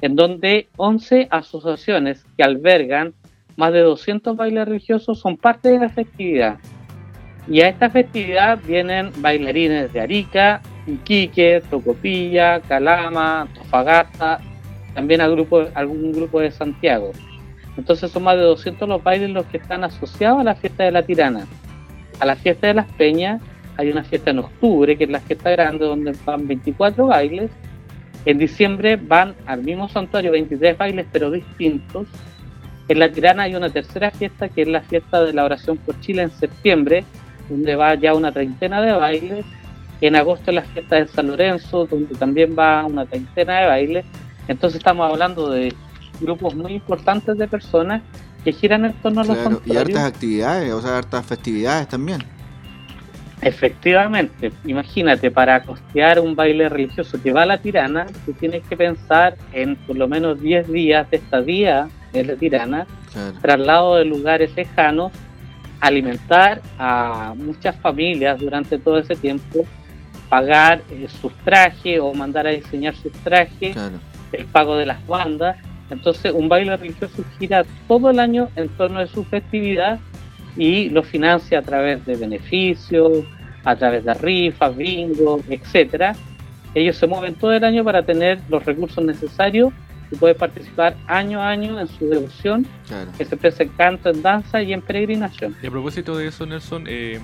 [0.00, 3.14] en donde 11 asociaciones que albergan
[3.56, 6.58] más de 200 bailes religiosos son parte de la festividad.
[7.46, 14.40] Y a esta festividad vienen bailarines de Arica, Iquique, Tocopilla, Calama, Tofagasta,
[14.94, 17.12] también grupo, algún grupo de Santiago.
[17.76, 20.92] Entonces son más de 200 los bailes los que están asociados a la fiesta de
[20.92, 21.46] la Tirana.
[22.20, 23.42] A la fiesta de las Peñas
[23.76, 27.50] hay una fiesta en octubre, que es la fiesta grande, donde van 24 bailes.
[28.24, 32.06] En diciembre van al mismo santuario 23 bailes, pero distintos.
[32.86, 35.98] En la Tirana hay una tercera fiesta, que es la fiesta de la oración por
[36.00, 37.04] Chile en septiembre,
[37.48, 39.44] donde va ya una treintena de bailes.
[40.00, 44.04] En agosto la fiesta de San Lorenzo, donde también va una treintena de bailes.
[44.48, 45.72] Entonces estamos hablando de
[46.20, 48.02] grupos muy importantes de personas
[48.44, 52.22] que giran en torno a los claro, Y hartas actividades, o sea, hartas festividades también.
[53.40, 58.76] Efectivamente, imagínate, para costear un baile religioso que va a la tirana, tú tienes que
[58.76, 62.86] pensar en por lo menos 10 días de estadía en la tirana,
[63.42, 65.12] traslado de lugares lejanos
[65.86, 69.66] alimentar a muchas familias durante todo ese tiempo,
[70.28, 73.76] pagar eh, sus trajes o mandar a diseñar sus trajes,
[74.32, 75.56] el pago de las bandas.
[75.90, 80.00] Entonces un baile religioso gira todo el año en torno de su festividad
[80.56, 83.24] y lo financia a través de beneficios,
[83.64, 86.14] a través de rifas, bingo, etcétera.
[86.74, 89.72] Ellos se mueven todo el año para tener los recursos necesarios
[90.14, 92.66] y puede participar año a año en su devoción,
[93.18, 95.56] que se expresa en canto, en danza y en peregrinación.
[95.62, 97.20] Y a propósito de eso, Nelson, eh,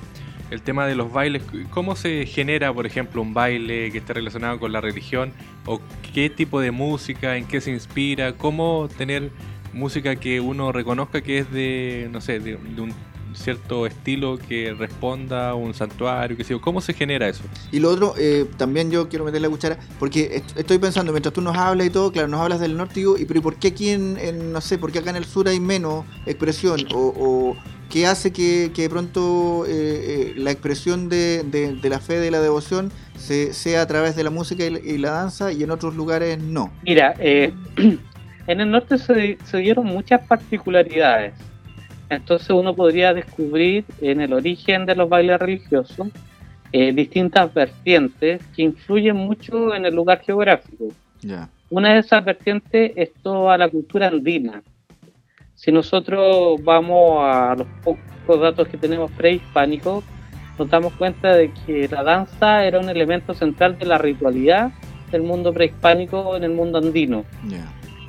[0.50, 4.58] el tema de los bailes, ¿cómo se genera, por ejemplo, un baile que esté relacionado
[4.58, 5.32] con la religión?
[5.64, 5.80] ¿O
[6.12, 8.32] qué tipo de música, en qué se inspira?
[8.32, 9.30] ¿Cómo tener
[9.72, 12.92] música que uno reconozca que es de, no sé, de un
[13.34, 17.42] cierto estilo que responda a un santuario, que sé ¿Cómo se genera eso?
[17.72, 21.40] Y lo otro, eh, también yo quiero meter la cuchara, porque estoy pensando, mientras tú
[21.40, 23.90] nos hablas y todo, claro, nos hablas del norte, y pero ¿y por qué aquí
[23.90, 26.86] en, no sé, por qué acá en el sur hay menos expresión?
[26.92, 27.56] ¿O,
[27.88, 32.40] qué hace que, de pronto eh, eh, la expresión de, de, la fe, de la
[32.40, 36.38] devoción, se, sea a través de la música y, la danza y en otros lugares
[36.38, 36.72] no?
[36.84, 38.00] Mira, en
[38.46, 41.34] el norte se, se dieron muchas particularidades.
[42.10, 46.08] Entonces uno podría descubrir en el origen de los bailes religiosos
[46.72, 50.88] eh, distintas vertientes que influyen mucho en el lugar geográfico.
[51.70, 54.60] Una de esas vertientes es toda la cultura andina.
[55.54, 60.02] Si nosotros vamos a los pocos datos que tenemos prehispánicos,
[60.58, 64.72] nos damos cuenta de que la danza era un elemento central de la ritualidad
[65.12, 67.24] del mundo prehispánico en el mundo andino.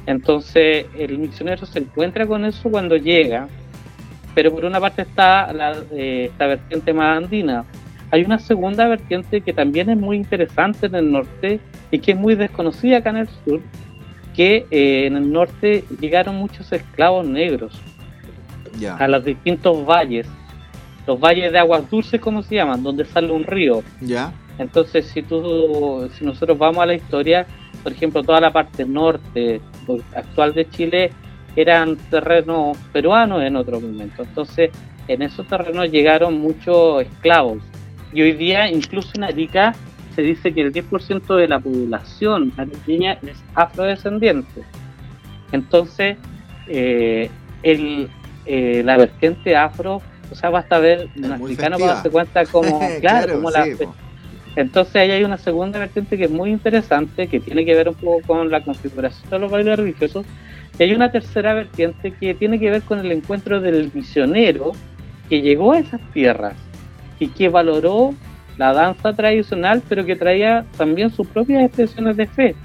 [0.08, 3.48] Entonces el misionero se encuentra con eso cuando llega
[4.34, 7.66] pero por una parte está la, eh, esta vertiente más andina.
[8.12, 11.60] Hay una segunda vertiente que también es muy interesante en el norte
[11.92, 13.62] y que es muy desconocida acá en el sur,
[14.36, 17.80] que eh, en el norte llegaron muchos esclavos negros
[18.98, 20.28] a los distintos valles,
[21.06, 23.84] los valles de aguas dulces, como se llaman, donde sale un río.
[24.02, 24.34] Ya.
[24.58, 27.46] Entonces, si tú, si nosotros vamos a la historia,
[27.84, 29.62] por ejemplo, toda la parte norte
[30.16, 31.12] actual de Chile
[31.56, 34.24] eran terrenos peruanos en otro momento.
[34.24, 34.72] Entonces,
[35.08, 37.60] en esos terrenos llegaron muchos esclavos.
[38.14, 39.74] Y hoy día, incluso en Arica,
[40.16, 44.64] se dice que el 10% de la población ariqueña es afrodescendiente.
[45.52, 46.18] Entonces,
[46.68, 47.30] eh,
[47.64, 48.10] el,
[48.46, 53.36] eh, la vertiente afro, o sea, basta ver un africano para darse cuenta como, claro,
[53.36, 53.66] como la,
[54.56, 57.96] Entonces ahí hay una segunda vertiente que es muy interesante, que tiene que ver un
[57.96, 60.26] poco con la configuración de los bailes religiosos,
[60.82, 64.72] y hay una tercera vertiente que tiene que ver con el encuentro del misionero
[65.30, 66.56] que llegó a esas tierras
[67.20, 68.16] y que valoró
[68.58, 72.56] la danza tradicional, pero que traía también sus propias expresiones de fe,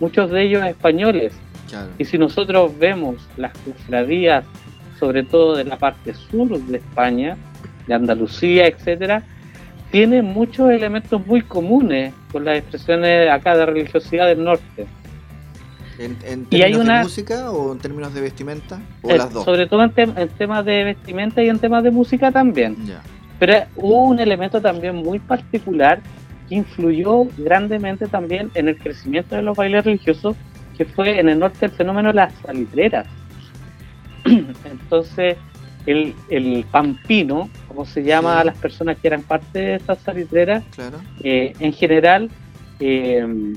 [0.00, 1.34] muchos de ellos españoles.
[1.98, 4.44] Y si nosotros vemos las cofradías,
[4.98, 7.36] sobre todo de la parte sur de España,
[7.86, 9.22] de Andalucía, etcétera,
[9.92, 14.88] tiene muchos elementos muy comunes con las expresiones acá de religiosidad del norte.
[15.98, 18.80] ¿En, términos de música o en términos de vestimenta?
[19.02, 19.44] ¿O eh, las dos?
[19.44, 22.76] Sobre todo en, temas de vestimenta y en temas de música también.
[23.38, 26.00] Pero hubo un elemento también muy particular
[26.48, 30.36] que influyó grandemente también en el crecimiento de los bailes religiosos,
[30.76, 33.06] que fue en el norte el fenómeno de las salitreras.
[34.24, 35.36] Entonces,
[35.86, 40.64] el, el pampino, como se llama a las personas que eran parte de estas salitreras,
[41.22, 42.30] eh, en general,
[42.80, 43.54] eh,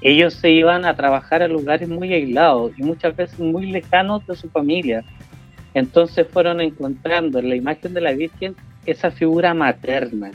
[0.00, 4.34] ellos se iban a trabajar a lugares muy aislados y muchas veces muy lejanos de
[4.34, 5.04] su familia.
[5.74, 10.30] Entonces fueron encontrando en la imagen de la Virgen esa figura materna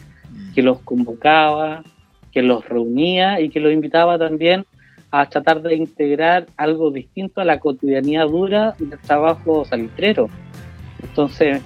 [0.54, 1.84] que los convocaba,
[2.32, 4.66] que los reunía y que los invitaba también
[5.12, 10.30] a tratar de integrar algo distinto a la cotidianidad dura del trabajo salitrero.
[11.02, 11.62] Entonces,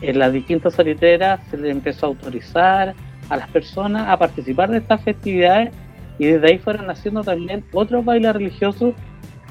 [0.00, 2.94] en las distintas salitreras se les empezó a autorizar
[3.28, 5.70] a las personas a participar de estas festividades
[6.18, 8.94] y desde ahí fueron naciendo también otros bailes religiosos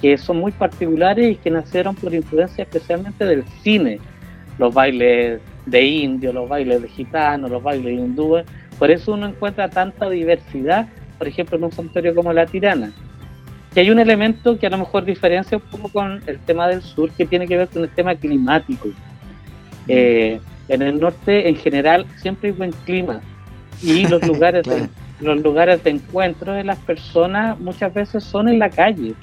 [0.02, 4.00] que son muy particulares y que nacieron por influencia especialmente del cine,
[4.58, 8.46] los bailes de indio, los bailes de gitanos, los bailes hindúes,
[8.78, 12.92] por eso uno encuentra tanta diversidad, por ejemplo, en un santuario como La Tirana.
[13.76, 16.82] Y hay un elemento que a lo mejor diferencia un poco con el tema del
[16.82, 18.90] sur, que tiene que ver con el tema climático.
[19.88, 23.22] Eh, en el norte, en general, siempre hay buen clima.
[23.82, 24.64] Y los lugares
[25.20, 29.14] los lugares de encuentro de las personas muchas veces son en la calle.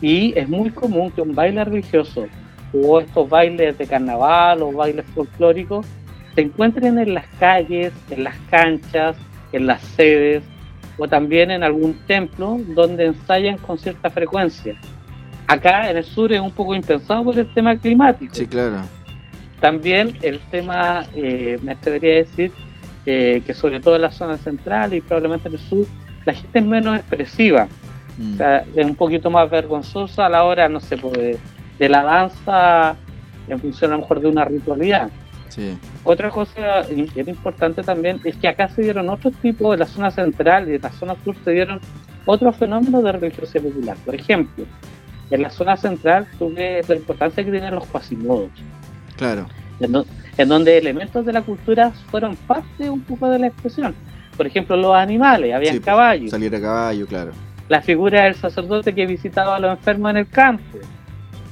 [0.00, 2.26] Y es muy común que un baile religioso
[2.72, 5.86] o estos bailes de carnaval o bailes folclóricos
[6.34, 9.16] se encuentren en las calles, en las canchas,
[9.52, 10.42] en las sedes
[10.98, 14.76] o también en algún templo donde ensayan con cierta frecuencia.
[15.46, 18.34] Acá en el sur es un poco impensado por el tema climático.
[18.34, 18.78] Sí, claro.
[19.60, 22.52] También el tema, eh, me atrevería a decir,
[23.04, 25.86] que sobre todo en la zona central y probablemente en el sur,
[26.24, 27.68] la gente es menos expresiva.
[28.18, 28.34] Mm.
[28.34, 31.38] O sea, es un poquito más vergonzosa a la hora, no sé, pues,
[31.78, 32.96] de, la danza
[33.48, 35.10] en función a lo mejor de una ritualidad.
[35.48, 35.76] Sí.
[36.02, 40.10] Otra cosa que importante también es que acá se dieron otros tipos, de la zona
[40.10, 41.80] central y en la zona sur se dieron
[42.24, 43.96] otros fenómenos de religiosidad popular.
[44.04, 44.64] Por ejemplo,
[45.30, 48.50] en la zona central tuve la importancia que tienen los cuasimodos.
[49.16, 49.46] Claro
[50.36, 53.94] en donde elementos de la cultura fueron parte un poco de la expresión.
[54.36, 56.30] Por ejemplo, los animales, había pues, caballos.
[56.30, 57.32] Salir a caballo, claro.
[57.68, 60.78] La figura del sacerdote que visitaba a los enfermos en el campo,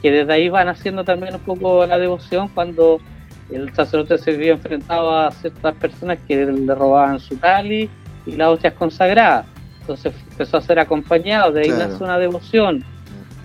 [0.03, 3.01] que desde ahí van haciendo también un poco la devoción cuando
[3.51, 7.89] el sacerdote se vio enfrentado a ciertas personas que le robaban su cali
[8.27, 9.47] y las hostias consagradas.
[9.81, 12.85] Entonces empezó a ser acompañado, de ahí nace una devoción.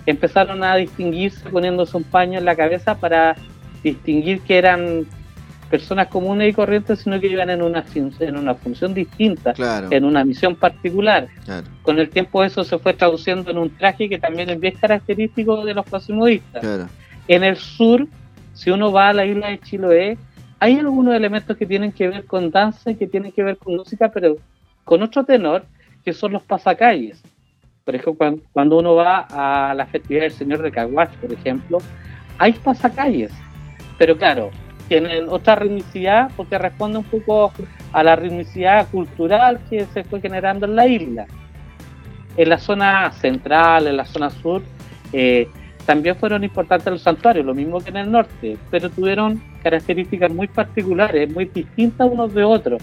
[0.06, 3.36] Empezaron a distinguirse poniéndose un paño en la cabeza para
[3.82, 5.06] distinguir que eran
[5.70, 9.54] personas comunes y corrientes, sino que iban en una, en una función distinta,
[9.90, 11.28] en una misión particular.
[11.82, 15.64] Con el tiempo eso se fue traduciendo en un traje que también es bien característico
[15.64, 16.88] de los pasimodistas.
[17.26, 18.06] En el sur,
[18.54, 20.18] si uno va a la isla de Chiloé,
[20.60, 23.76] hay algunos elementos que tienen que ver con danza y que tienen que ver con
[23.76, 24.36] música, pero
[24.84, 25.64] con otro tenor,
[26.04, 27.22] que son los pasacalles.
[27.84, 31.78] Por ejemplo, cuando uno va a la festividad del Señor de Caguas, por ejemplo,
[32.38, 33.32] hay pasacalles.
[33.98, 34.50] Pero claro,
[34.88, 37.52] tienen otra ritmicidad porque responde un poco
[37.92, 41.26] a la ritmicidad cultural que se fue generando en la isla.
[42.36, 44.62] En la zona central, en la zona sur,
[45.12, 45.48] eh,
[45.86, 50.46] también fueron importantes los santuarios, lo mismo que en el norte, pero tuvieron características muy
[50.46, 52.82] particulares, muy distintas unos de otros.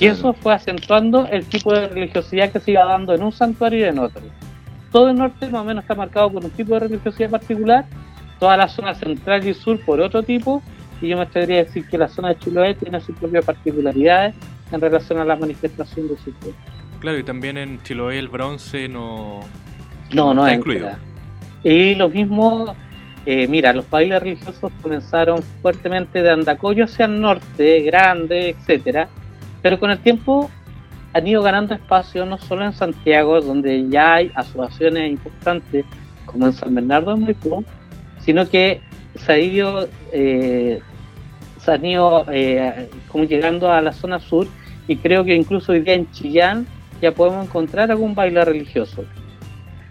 [0.00, 3.80] Y eso fue acentuando el tipo de religiosidad que se iba dando en un santuario
[3.80, 4.22] y en otro.
[4.90, 7.84] Todo el norte más o menos está marcado por un tipo de religiosidad particular,
[8.40, 10.62] toda la zona central y sur por otro tipo,
[11.00, 14.34] y yo me atrevería a decir que la zona de Chiloé tiene sus propias particularidades
[14.70, 16.58] en relación a la manifestación de su pueblo.
[17.00, 19.40] Claro, y también en Chiloé el bronce no,
[20.12, 20.90] no, no está incluido.
[21.62, 22.74] Y lo mismo,
[23.26, 29.08] eh, mira, los bailes religiosos comenzaron fuertemente de Andacoyo hacia el norte, grande, etcétera,
[29.62, 30.50] pero con el tiempo
[31.12, 35.84] han ido ganando espacio no solo en Santiago, donde ya hay asociaciones importantes
[36.24, 37.64] como en San Bernardo de Maipú,
[38.20, 38.80] sino que
[39.16, 40.80] se ha ido eh,
[41.64, 44.46] se han ido eh, como llegando a la zona sur
[44.88, 46.66] y creo que incluso hoy día en Chillán
[47.00, 49.04] ya podemos encontrar algún baile religioso.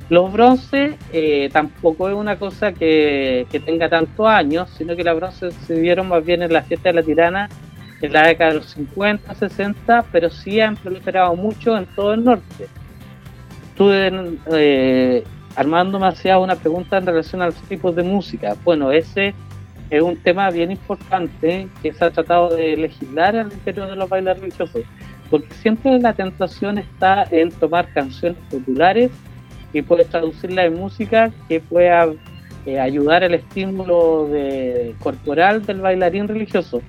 [0.10, 5.54] Los bronces eh, tampoco es una cosa que, tenga tantos años, sino que los bronces
[5.68, 7.50] se dieron más bien en la fiesta de la tirana
[8.02, 12.24] en la década de los 50, 60, pero sí han proliferado mucho en todo el
[12.24, 12.68] norte.
[13.72, 15.24] Estuve eh,
[15.56, 18.56] Armando me una pregunta en relación a los tipos de música.
[18.64, 19.34] Bueno, ese
[19.90, 24.10] es un tema bien importante que se ha tratado de legislar al interior de los
[24.10, 24.84] bailes religiosos,
[25.30, 29.12] porque siempre la tentación está en tomar canciones populares
[29.74, 32.08] y poder traducirla en música que pueda
[32.66, 34.30] eh, ayudar al estímulo
[35.00, 36.82] corporal del bailarín religioso.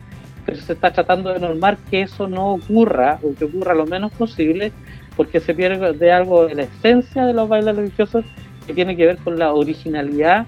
[0.44, 4.12] Pero se está tratando de normar que eso no ocurra o que ocurra lo menos
[4.12, 4.72] posible
[5.16, 8.24] porque se pierde de algo de la esencia de los bailes religiosos
[8.66, 10.46] que tiene que ver con la originalidad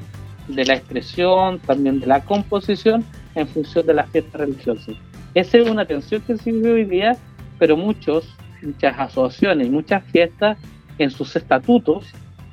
[0.48, 4.96] de la expresión, también de la composición en función de las fiestas religiosas.
[5.34, 7.16] Esa es una tensión que se vive hoy día,
[7.58, 8.28] pero muchos,
[8.62, 10.58] muchas asociaciones muchas fiestas
[10.98, 12.06] en sus estatutos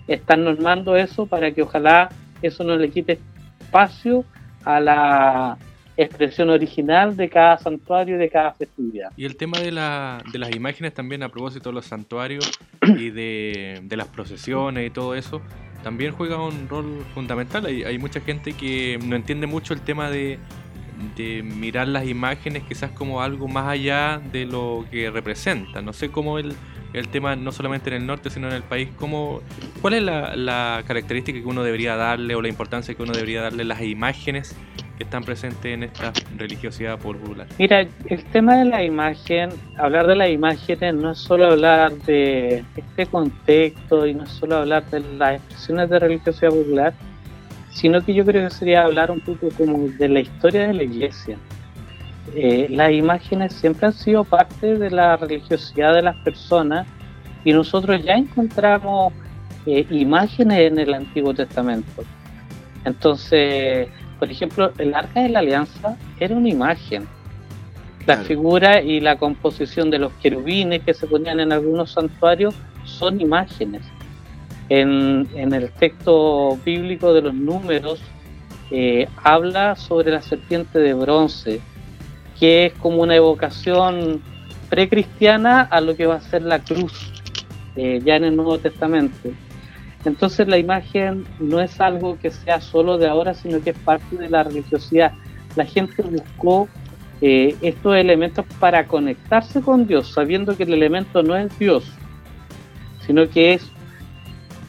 [0.07, 2.09] están normando eso para que ojalá
[2.41, 3.19] eso no le quite
[3.59, 4.23] espacio
[4.63, 5.57] a la
[5.97, 9.11] expresión original de cada santuario y de cada festividad.
[9.17, 12.49] Y el tema de, la, de las imágenes también a propósito de los santuarios
[12.81, 15.41] y de, de las procesiones y todo eso,
[15.84, 17.65] también juega un rol fundamental.
[17.65, 20.39] Hay, hay mucha gente que no entiende mucho el tema de,
[21.43, 25.82] mirar las imágenes quizás como algo más allá de lo que representa.
[25.82, 26.53] No sé cómo el,
[26.93, 28.89] el tema no solamente en el norte, sino en el país.
[28.97, 29.41] ¿Cómo,
[29.81, 33.63] ¿Cuál es la, característica que uno debería darle o la importancia que uno debería darle
[33.63, 34.55] a las imágenes
[34.97, 37.47] que están presentes en esta religiosidad popular?
[37.57, 42.63] Mira, el tema de la imagen, hablar de las imágenes no es solo hablar de
[42.75, 46.93] este contexto y no es solo hablar de las expresiones de religiosidad popular,
[47.71, 50.83] sino que yo creo que sería hablar un poco como de la historia de la
[50.83, 51.37] iglesia.
[52.36, 56.88] Eh, las imágenes siempre han sido parte de la religiosidad de las personas
[57.43, 59.13] y nosotros ya encontramos
[59.65, 62.03] eh, imágenes en el Antiguo Testamento.
[62.86, 67.07] Entonces, por ejemplo, el arca de la alianza era una imagen.
[68.05, 73.21] La figura y la composición de los querubines que se ponían en algunos santuarios son
[73.21, 73.84] imágenes.
[74.69, 78.01] En, el texto bíblico de los números
[78.71, 81.61] eh, habla sobre la serpiente de bronce,
[82.39, 84.21] que es como una evocación
[84.69, 87.11] precristiana a lo que va a ser la cruz,
[87.75, 89.29] eh, ya en el Nuevo Testamento.
[90.05, 94.15] Entonces la imagen no es algo que sea solo de ahora, sino que es parte
[94.15, 95.11] de la religiosidad.
[95.55, 96.69] La gente buscó
[97.21, 101.83] eh, estos elementos para conectarse con Dios, sabiendo que el elemento no es Dios,
[103.05, 103.69] sino que es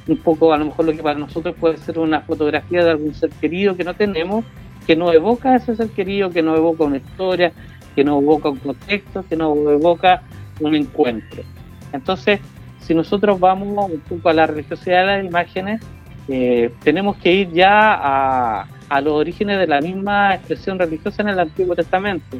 [0.09, 3.15] un poco a lo mejor lo que para nosotros puede ser una fotografía de algún
[3.15, 4.45] ser querido que no tenemos,
[4.91, 7.53] que nos evoca a ese ser querido, que nos evoca una historia,
[7.95, 10.23] que nos evoca un contexto, que nos evoca
[10.59, 11.45] un encuentro.
[11.93, 12.41] Entonces,
[12.81, 15.81] si nosotros vamos un poco a la religiosidad de las imágenes,
[16.27, 21.29] eh, tenemos que ir ya a, a, los orígenes de la misma expresión religiosa en
[21.29, 22.39] el Antiguo Testamento.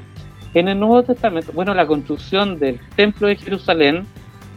[0.53, 4.07] En el Nuevo Testamento, bueno, la construcción del Templo de Jerusalén,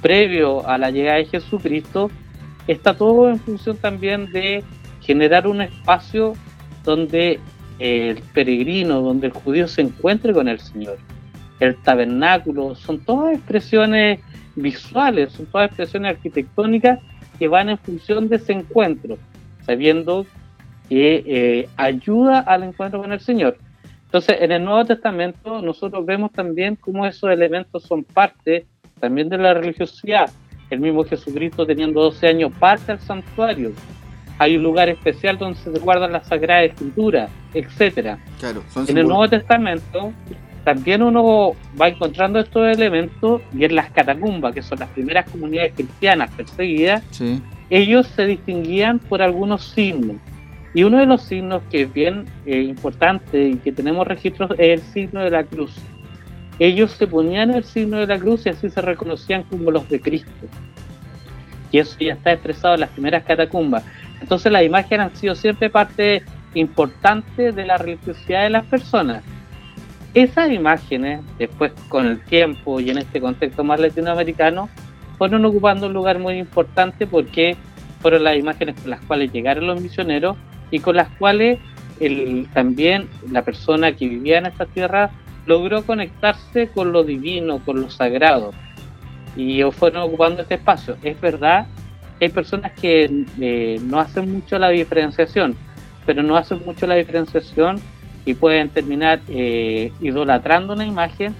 [0.02, 2.10] previo a la llegada de Jesucristo,
[2.66, 4.64] está todo en función también de
[5.00, 6.34] generar un espacio
[6.84, 7.40] donde
[7.84, 10.98] el peregrino, donde el judío se encuentre con el Señor.
[11.60, 14.22] El tabernáculo, son todas expresiones
[14.56, 17.00] visuales, son todas expresiones arquitectónicas
[17.38, 19.18] que van en función de ese encuentro,
[19.66, 20.26] sabiendo
[20.88, 23.58] que eh, ayuda al encuentro con el Señor.
[24.06, 28.66] Entonces, en el Nuevo Testamento nosotros vemos también cómo esos elementos son parte
[29.02, 30.30] también de la religiosidad.
[30.70, 33.74] El mismo Jesucristo teniendo 12 años parte al santuario.
[34.40, 38.18] Hay un lugar especial donde se guardan las sagradas escrituras, etcétera.
[38.40, 40.12] Claro, en el Nuevo Testamento
[40.64, 45.74] también uno va encontrando estos elementos y en las catacumbas, que son las primeras comunidades
[45.74, 47.04] cristianas perseguidas,
[47.70, 50.18] ellos se distinguían por algunos signos.
[50.74, 54.80] Y uno de los signos que es bien eh, importante y que tenemos registros es
[54.80, 55.76] el signo de la cruz.
[56.60, 60.00] Ellos se ponían el signo de la cruz y así se reconocían como los de
[60.00, 60.32] Cristo.
[61.72, 63.84] Y eso ya está expresado en las primeras catacumbas.
[64.24, 66.24] Entonces las imágenes han sido siempre parte
[66.56, 69.24] importante de la religiosidad de las personas
[70.14, 74.70] esas imágenes, después con el tiempo y en este contexto más latinoamericano,
[75.18, 77.58] fueron ocupando un lugar muy importante porque
[78.00, 80.38] fueron las imágenes con las cuales llegaron los misioneros
[80.70, 81.60] y con las cuales
[82.00, 85.10] el, también la persona que vivía en esta tierra
[85.46, 88.52] logró conectarse con lo divino, con lo sagrado.
[89.36, 90.96] Y fueron ocupando este espacio.
[91.02, 91.66] Es verdad
[92.24, 95.56] hay personas que eh, no hacen mucho la diferenciación,
[96.06, 97.80] pero no hacen mucho la diferenciación
[98.26, 101.36] y pueden terminar eh, idolatrando una imagen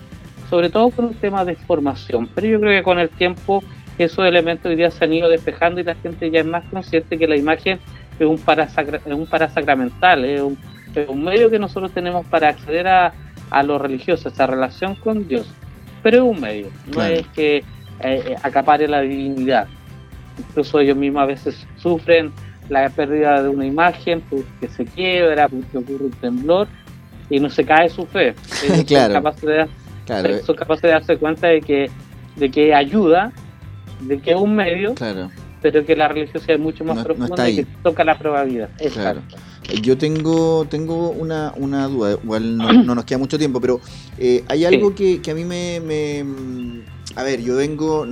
[0.50, 2.30] sobre todo con un tema de formación.
[2.36, 3.64] Pero yo creo que con el tiempo
[3.98, 7.18] esos elementos hoy día se han ido despejando y la gente ya es más consciente
[7.18, 7.80] que la imagen
[8.20, 10.58] es un, parasacra, es un parasacramental, es un,
[10.94, 13.14] es un, medio que nosotros tenemos para acceder a,
[13.50, 15.48] a lo religioso, esa relación con Dios.
[16.04, 17.14] Pero es un medio, no claro.
[17.16, 17.64] es que eh,
[18.02, 19.68] eh, acapare la divinidad.
[20.38, 22.32] Incluso ellos mismos a veces sufren
[22.70, 26.68] la pérdida de una imagen porque se quiebra, porque ocurre un temblor
[27.30, 28.34] y no se cae su fe.
[28.64, 29.14] Ellos claro.
[29.14, 29.68] son, capaces de,
[30.06, 30.44] claro.
[30.46, 31.90] son capaces de darse cuenta de que,
[32.36, 33.32] de que ayuda,
[34.02, 35.30] de que es un medio, claro.
[35.62, 38.70] pero que la religiosidad es mucho más No- profunda y que toca la probabilidad.
[38.94, 39.20] Claro.
[39.22, 39.36] Exacto.
[39.82, 43.80] Yo tengo, tengo una, una duda, igual no, no nos queda mucho tiempo, pero
[44.18, 46.84] eh, hay algo que, que a mí me, me-
[47.16, 48.08] A ver, yo vengo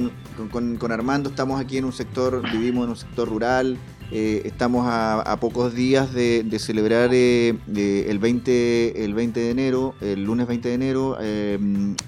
[0.51, 3.77] con, Armando, estamos aquí en un sector, vivimos en un sector rural,
[4.11, 9.95] eh, estamos a, a pocos días de, celebrar eh, el, 20, el 20 de enero,
[10.01, 11.57] el lunes 20 de enero, eh,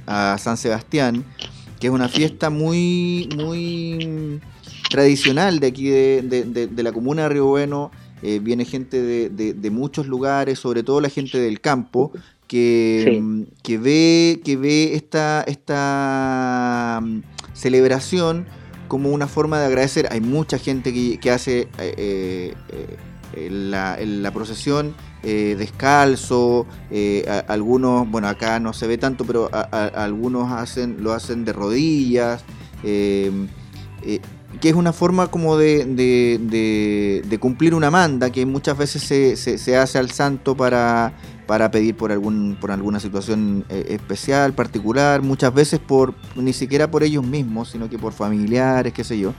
[0.06, 1.26] a San Sebastián,
[1.80, 4.40] que es una fiesta muy, muy
[4.92, 7.92] tradicional de aquí de, la comuna de Río Bueno.
[8.22, 12.14] Viene gente de muchos lugares, sobre todo la gente del campo,
[12.54, 13.20] que, Sí.
[13.20, 17.22] mm, que ve, que ve esta, esta mm,
[17.54, 18.46] celebración
[18.88, 20.08] como una forma de agradecer.
[20.12, 22.54] Hay mucha gente que, que hace eh, eh,
[23.34, 24.94] eh, la, la procesión
[25.24, 26.68] eh, descalzo,
[27.28, 31.46] a- algunos, bueno, acá no se ve tanto, pero a- a- algunos hacen, lo hacen
[31.46, 32.44] de rodillas.
[34.62, 39.02] que es una forma como de, de- de- de cumplir una manda que muchas veces
[39.02, 41.14] se, se- se hace al santo para,
[41.48, 46.90] para pedir por algún por alguna situación eh, especial, particular, muchas veces por ni siquiera
[46.90, 49.34] por ellos mismos, sino que por familiares, qué sé yo.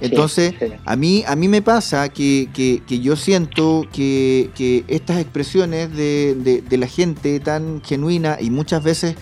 [0.00, 0.72] Entonces, Sí, sí.
[0.84, 5.90] a mí, a mí me pasa que, que- que yo siento que, que estas expresiones
[5.94, 9.14] de, de- de la gente tan genuina y muchas veces,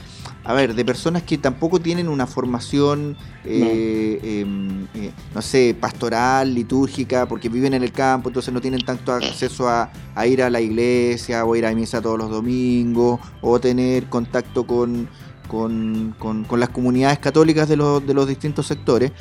[0.45, 3.16] a ver, de personas que tampoco tienen una formación,
[3.47, 8.80] eh, em, eh, no sé, pastoral, litúrgica, porque viven en el campo, entonces no tienen
[8.84, 13.20] tanto acceso a, a ir a la iglesia o ir a misa todos los domingos
[13.40, 15.09] o tener contacto con,
[15.49, 19.12] con, con- con las comunidades católicas de los, de los distintos sectores.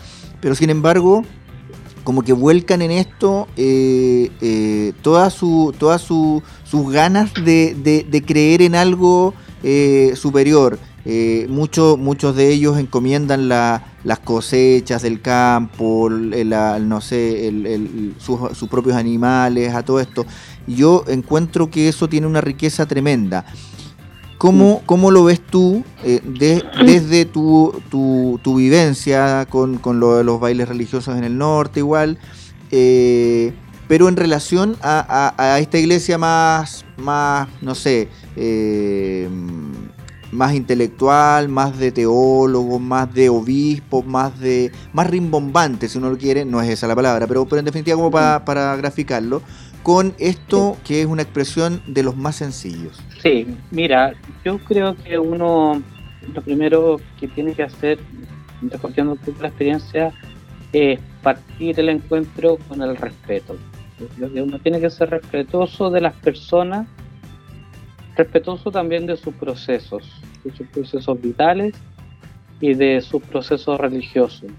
[0.42, 1.24] Pero sin embargo,
[2.04, 8.06] como que vuelcan en esto eh, eh, todas su, todas su- sus ganas de, de-
[8.10, 10.78] de creer en algo eh, superior.
[11.06, 17.66] Eh, mucho- muchos de ellos encomiendan la- las cosechas del campo, la- no sé, el-
[17.66, 20.26] el- sus, sus propios animales, a todo esto.
[20.66, 23.46] Yo encuentro que eso tiene una riqueza tremenda.
[24.38, 30.18] ¿Cómo, cómo lo ves tú eh, de- desde tu, tu- tu vivencia con, con lo
[30.18, 32.18] de los bailes religiosos en el norte igual?
[32.76, 33.54] eh,
[33.88, 39.30] pero en relación a, a- a esta iglesia más, más no sé, eh,
[40.34, 46.18] más intelectual, más de teólogos, más de obispos, más de más rimbombante, si uno lo
[46.18, 49.42] quiere, no es esa la palabra, pero, pero en definitiva como para, para graficarlo,
[49.84, 53.02] con esto que es una expresión de los más sencillos.
[53.22, 54.14] Sí, mira,
[54.44, 55.82] yo creo que uno
[56.34, 58.00] lo primero que tiene que hacer,
[58.62, 60.14] recogiendo un poco la experiencia,
[60.72, 63.56] es partir el encuentro con el respeto.
[64.20, 66.88] Uno tiene que ser respetuoso de las personas,
[68.16, 71.74] respetuoso también de sus procesos, de sus procesos vitales
[72.60, 74.52] y de sus procesos religiosos.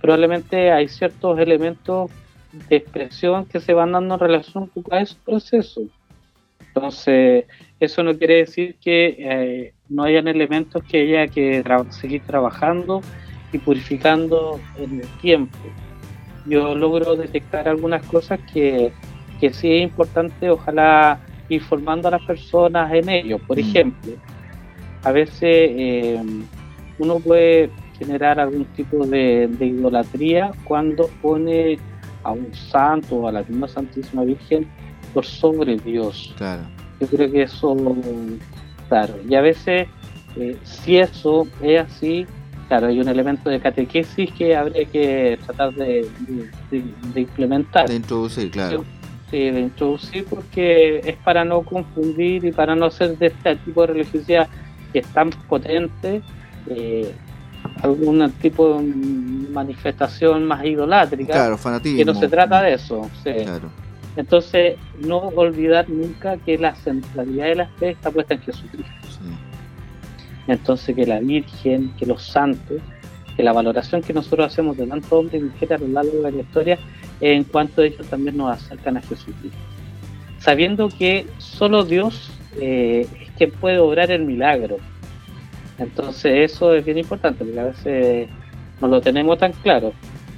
[0.00, 2.10] Probablemente hay ciertos elementos
[2.68, 5.84] de expresión que se van dando en relación a esos procesos.
[6.68, 7.44] Entonces,
[7.78, 13.00] eso no quiere decir que eh, no hayan elementos que haya que seguir trabajando
[13.52, 15.58] y purificando en el tiempo.
[16.46, 18.92] Yo logro detectar algunas cosas que,
[19.40, 21.20] que sí es importante, ojalá
[21.50, 23.38] ir formando a las personas en ello.
[23.38, 23.60] Por Mm.
[23.60, 24.12] ejemplo,
[25.04, 26.22] a veces eh,
[26.98, 31.78] uno puede generar algún tipo de, de idolatría cuando pone
[32.22, 34.66] a un santo o a la misma Santísima Virgen
[35.12, 36.34] por sobre Dios.
[36.38, 36.62] Claro.
[37.00, 37.74] Yo creo que eso,
[38.88, 39.88] claro, y a veces,
[40.36, 42.26] eh, si eso es así,
[42.68, 46.84] claro, hay un elemento de catequesis que habría que tratar de, de- de-
[47.14, 48.84] de implementar, De introducir, claro.
[49.30, 53.82] Sí, de introducir, porque es para no confundir y para no hacer de este tipo
[53.82, 54.48] de religiosidad
[54.92, 56.20] que es tan potente,
[56.68, 57.12] eh,
[57.82, 58.82] algún tipo de
[59.52, 61.98] manifestación más idolátrica, Claro, fanatismo.
[61.98, 63.08] que no se trata de eso.
[63.22, 63.30] sí.
[63.44, 63.70] Claro.
[64.16, 64.76] Entonces,
[65.06, 68.90] no olvidar nunca que la centralidad de la fe está puesta en Jesucristo.
[69.08, 69.18] sí.
[70.48, 72.78] Entonces, que la Virgen, que los santos,
[73.42, 76.40] la valoración que nosotros hacemos de tantos hombres y mujeres a lo largo de la
[76.42, 76.78] historia,
[77.20, 79.58] en cuanto a ellos también nos acercan a Jesucristo.
[80.38, 84.78] Sabiendo que solo Dios eh, es quien puede obrar el milagro.
[85.78, 88.28] Entonces eso es bien importante, porque a veces
[88.80, 89.92] no lo tenemos tan claro.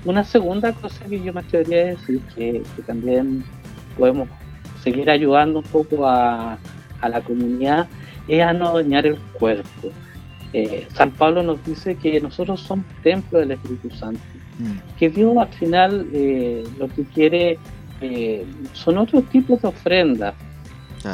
[0.04, 3.44] Una segunda cosa que yo me atrevería a decir, que, que también
[3.96, 4.28] podemos
[4.82, 6.58] seguir ayudando un poco a,
[7.00, 7.88] a la comunidad,
[8.26, 9.90] es a no dañar el cuerpo.
[10.52, 14.20] Eh, San Pablo nos dice que nosotros somos templo del Espíritu Santo,
[14.58, 14.96] mm.
[14.98, 17.58] que Dios al final eh, lo que quiere
[18.02, 18.44] eh,
[18.74, 20.34] son otros tipos de ofrendas.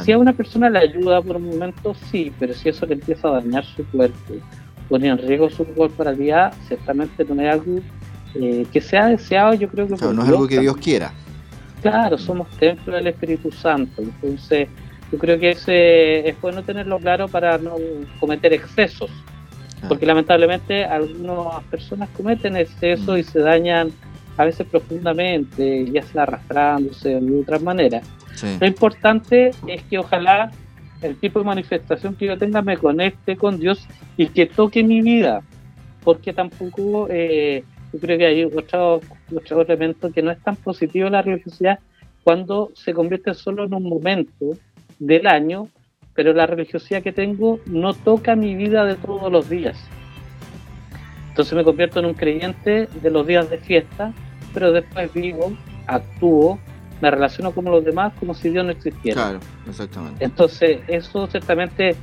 [0.03, 3.27] Si a una persona le ayuda por un momento, sí, pero si eso le empieza
[3.27, 4.35] a dañar su cuerpo,
[4.87, 7.79] pone en riesgo su corporalidad, ciertamente no es algo
[8.71, 9.95] que sea deseado, yo creo que...
[9.95, 11.11] no es algo que Dios quiera.
[11.81, 14.69] Claro, somos templo del Espíritu Santo, entonces
[15.11, 17.73] yo creo que ese es bueno tenerlo claro para no
[18.19, 19.09] cometer excesos.
[19.81, 19.87] Ah.
[19.87, 23.25] Porque lamentablemente algunas personas cometen excesos y mm.
[23.25, 23.91] se dañan
[24.37, 28.07] a veces profundamente, ya sea arrastrándose de otras maneras.
[28.61, 30.49] Lo importante es que ojalá
[31.01, 35.01] el tipo de manifestación que yo tenga me conecte con Dios y que toque mi
[35.01, 35.41] vida,
[36.03, 39.01] porque tampoco eh, yo creo que hay otro,
[39.35, 41.79] otro elemento que no es tan positivo la religiosidad
[42.23, 44.53] cuando se convierte solo en un momento
[44.99, 45.67] del año,
[46.19, 49.77] pero la religiosidad que tengo no toca mi vida de todos los días.
[51.29, 54.11] Entonces me convierto en un creyente de los días de fiesta,
[54.53, 55.53] pero después vivo,
[55.87, 56.59] actúo,
[56.99, 59.21] me relaciono con los demás como si Dios no existiera.
[59.21, 60.25] Claro, exactamente.
[60.25, 61.95] Entonces eso ciertamente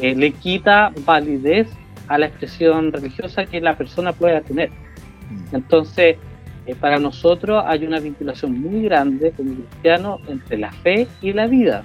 [0.00, 1.66] eh, le quita validez
[2.06, 4.70] a la expresión religiosa que la persona pueda tener.
[4.70, 5.56] Mm.
[5.56, 6.16] Entonces,
[6.66, 11.48] eh, para nosotros hay una vinculación muy grande como cristiano entre la fe y la
[11.48, 11.84] vida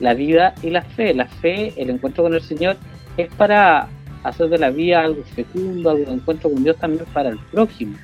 [0.00, 1.14] la vida y la fe.
[1.14, 2.76] La fe, el encuentro con el Señor,
[3.16, 3.88] es para
[4.22, 7.96] hacer de la vida algo fecundo, algo encuentro con Dios también para el prójimo.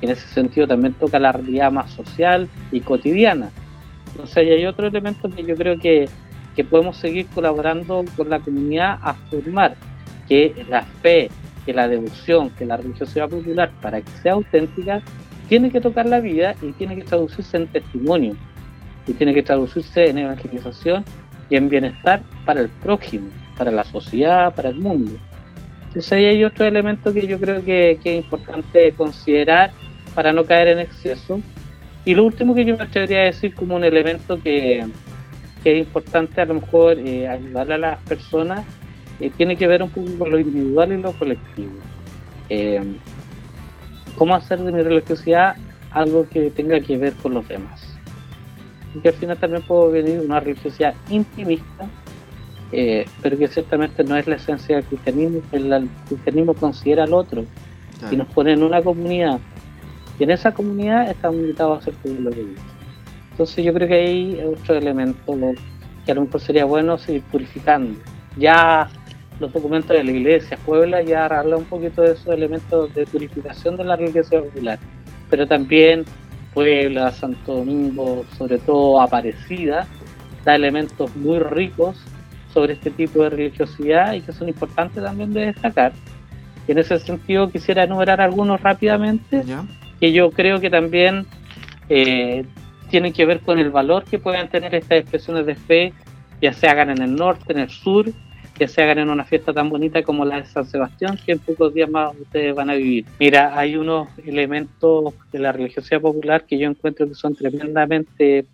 [0.00, 3.50] En ese sentido también toca la realidad más social y cotidiana.
[4.08, 6.08] Entonces hay otro elemento que yo creo que,
[6.54, 9.74] que podemos seguir colaborando con la comunidad a formar
[10.28, 11.30] que la fe,
[11.66, 15.02] que la devoción, que la religiosidad popular, para que sea auténtica,
[15.48, 18.36] tiene que tocar la vida y tiene que traducirse en testimonio
[19.06, 21.04] y tiene que traducirse en evangelización
[21.50, 25.12] y en bienestar para el prójimo, para la sociedad, para el mundo.
[25.94, 29.70] Entonces ahí hay otro elemento que yo creo que, es importante considerar
[30.14, 31.40] para no caer en exceso.
[32.04, 34.84] Y lo último que yo me atrevería a decir como un elemento que,
[35.64, 38.64] es importante a lo mejor eh, ayudarle a las personas,
[39.20, 41.72] eh, tiene que ver un poco con lo individual y lo colectivo.
[42.48, 42.82] Eh,
[44.16, 45.56] ¿Cómo hacer de mi religiosidad
[45.90, 47.83] algo que tenga que ver con los demás?
[49.02, 51.88] Que al final también puede venir una religiosidad intimista,
[52.72, 57.44] eh, pero que ciertamente no es la esencia del cristianismo, el, cristianismo considera al otro
[58.10, 59.38] y nos pone en una comunidad.
[60.18, 62.60] Y en esa comunidad estamos invitados a ser pueblo de Dios.
[63.30, 65.36] Entonces yo creo que hay otro elemento
[66.04, 67.98] que a lo mejor sería bueno seguir purificando.
[68.36, 68.88] Ya
[69.40, 73.76] los documentos de la iglesia, Puebla, ya habla un poquito de esos elementos de purificación
[73.76, 74.78] de la religiosidad popular,
[75.30, 76.04] pero también
[76.54, 79.86] Puebla, Santo Domingo, sobre todo Aparecida,
[80.44, 81.96] da elementos muy ricos
[82.52, 85.92] sobre este tipo de religiosidad y que son importantes también de destacar.
[86.66, 89.44] Y en ese sentido quisiera enumerar algunos rápidamente,
[90.00, 91.26] que yo creo que también
[91.88, 92.44] eh,
[92.90, 95.92] tienen que ver con el valor que pueden tener estas expresiones de fe,
[96.40, 98.06] ya se hagan en el norte, en el sur,
[98.54, 101.40] que se hagan en una fiesta tan bonita como la de San Sebastián, que en
[101.40, 103.04] pocos días más ustedes van a vivir.
[103.18, 108.46] Mira, hay unos elementos de la religiosidad popular que yo encuentro que son tremendamente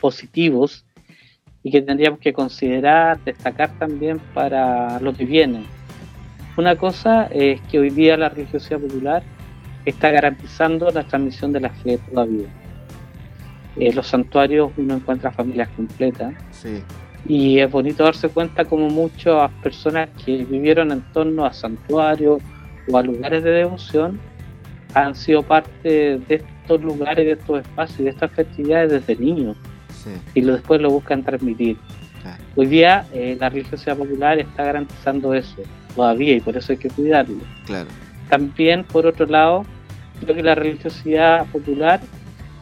[0.00, 0.84] positivos
[1.62, 5.64] y que tendríamos que considerar, destacar también para lo que viene.
[6.56, 9.22] Una cosa es que hoy día la religiosidad popular
[9.84, 12.48] está garantizando la transmisión de la fe todavía.
[13.76, 16.32] En los santuarios uno encuentra familias completas.
[16.50, 16.82] Sí
[17.26, 22.42] y es bonito darse cuenta como muchas personas que vivieron en torno a santuarios
[22.90, 24.20] o a lugares de devoción
[24.92, 29.56] han sido parte de estos lugares, de estos espacios, de estas festividades desde niños
[30.34, 31.76] y lo, después lo buscan transmitir.
[32.56, 35.62] Hoy día eh, la religiosidad popular está garantizando eso
[35.94, 37.38] todavía y por eso hay que cuidarlo.
[38.28, 39.64] También, por otro lado,
[40.20, 42.00] creo que la religiosidad popular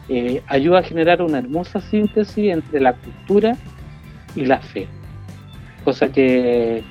[0.09, 3.55] eh, ayuda a generar una hermosa síntesis entre la cultura
[4.35, 4.87] y la fe.
[5.83, 6.83] Cosa que,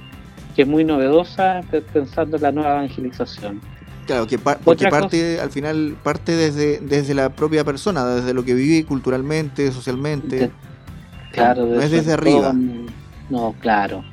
[0.57, 1.63] es muy novedosa
[1.93, 3.61] pensando en la nueva evangelización.
[4.07, 8.55] Claro, que porque parte, al final parte desde, desde la propia persona, desde lo que
[8.55, 10.51] vive culturalmente, socialmente.
[11.33, 12.55] claro, no es desde arriba.
[13.31, 14.05] no, claro.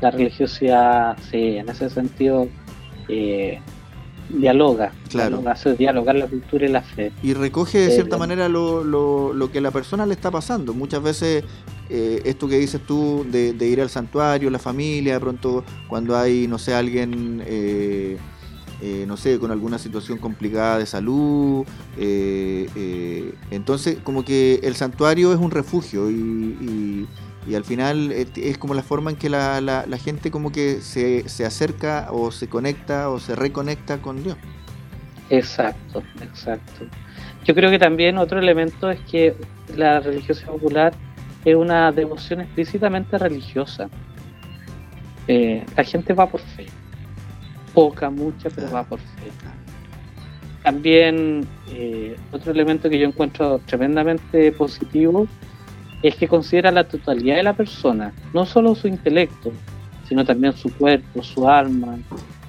[0.00, 2.48] La religiosidad, sí, en ese sentido,
[3.08, 3.60] eh,
[4.28, 5.42] dialoga, claro.
[5.46, 7.12] hace dialogar la cultura y la fe.
[7.22, 10.74] Y recoge de cierta manera lo, lo, lo, que a la persona le está pasando.
[10.74, 11.44] Muchas veces
[11.94, 16.46] eh, esto que dices tú de, ir al santuario, la familia, de pronto cuando hay,
[16.48, 18.16] no sé, alguien, eh,
[18.80, 21.66] eh, no sé, con alguna situación complicada de salud,
[23.50, 27.06] entonces como que el santuario es un refugio y,
[27.54, 31.44] al final es como la forma en que la, la, gente como que se, se
[31.44, 34.38] acerca o se conecta o se reconecta con Dios.
[35.28, 36.86] Exacto, exacto.
[37.44, 39.34] Yo creo que también otro elemento es que
[39.76, 40.94] la religiosidad popular
[41.44, 43.88] es una devoción explícitamente religiosa.
[45.28, 46.66] Eh, la gente va por fe.
[47.74, 49.30] Poca, mucha, pero va por fe.
[50.62, 55.26] También eh, otro elemento que yo encuentro tremendamente positivo
[56.02, 59.52] es que considera la totalidad de la persona, no solo su intelecto,
[60.08, 61.96] sino también su cuerpo, su alma,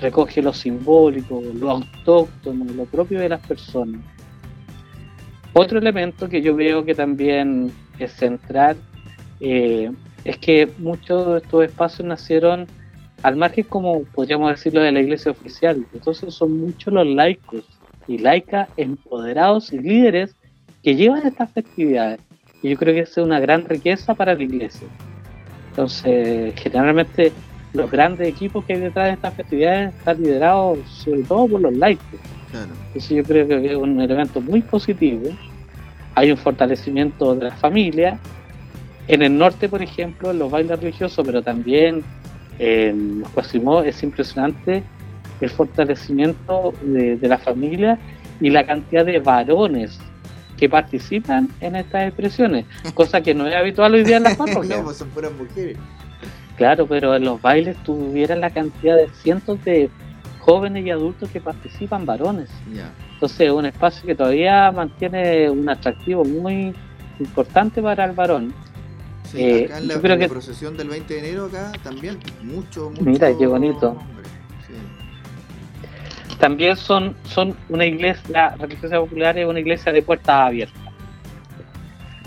[0.01, 4.01] recoge lo simbólico, lo autóctono, lo propio de las personas.
[5.53, 8.77] Otro elemento que yo veo que también es central
[9.39, 9.91] eh,
[10.23, 12.67] es que muchos de estos espacios nacieron
[13.23, 15.85] al margen, como podríamos decirlo, de la iglesia oficial.
[15.93, 17.63] Entonces son muchos los laicos
[18.07, 20.35] y laicas empoderados y líderes
[20.81, 22.19] que llevan estas festividades.
[22.61, 24.87] Y yo creo que es una gran riqueza para la iglesia.
[25.69, 27.31] Entonces, generalmente
[27.73, 31.75] los grandes equipos que hay detrás de estas festividades están liderados sobre todo por los
[31.75, 32.05] laicos.
[32.93, 35.31] Eso yo creo que es un elemento muy positivo.
[36.15, 38.19] Hay un fortalecimiento de la familia.
[39.07, 42.03] En el norte, por ejemplo, en los bailes religiosos, pero también
[42.59, 44.83] en los Quasimodos, es impresionante
[45.41, 47.99] el fortalecimiento de, la familia
[48.39, 49.99] y la cantidad de varones
[50.57, 54.79] que participan en estas expresiones, cosa que no es habitual hoy día en las parroquias.
[54.79, 55.77] no, pues son puras mujeres.
[56.55, 59.89] Claro, pero en los bailes tuvieran la cantidad de cientos de
[60.43, 62.49] jóvenes y adultos que participan varones.
[63.13, 66.75] Entonces es un espacio que todavía mantiene un atractivo muy
[67.19, 68.53] importante para el varón.
[69.31, 70.27] Sí, eh, acá en la, creo que...
[70.27, 73.03] procesión del 20 de enero acá también, mucho, mucho...
[73.03, 73.97] Mira, qué bonito.
[76.39, 80.81] También son, son una iglesia, la religiosa popular es una iglesia de puertas abiertas.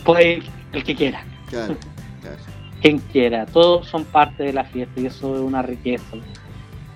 [0.05, 1.23] Puede ir el que quiera.
[1.51, 1.77] Claro,
[2.23, 6.05] claro quien quiera, todos son parte de la fiesta y eso es una riqueza.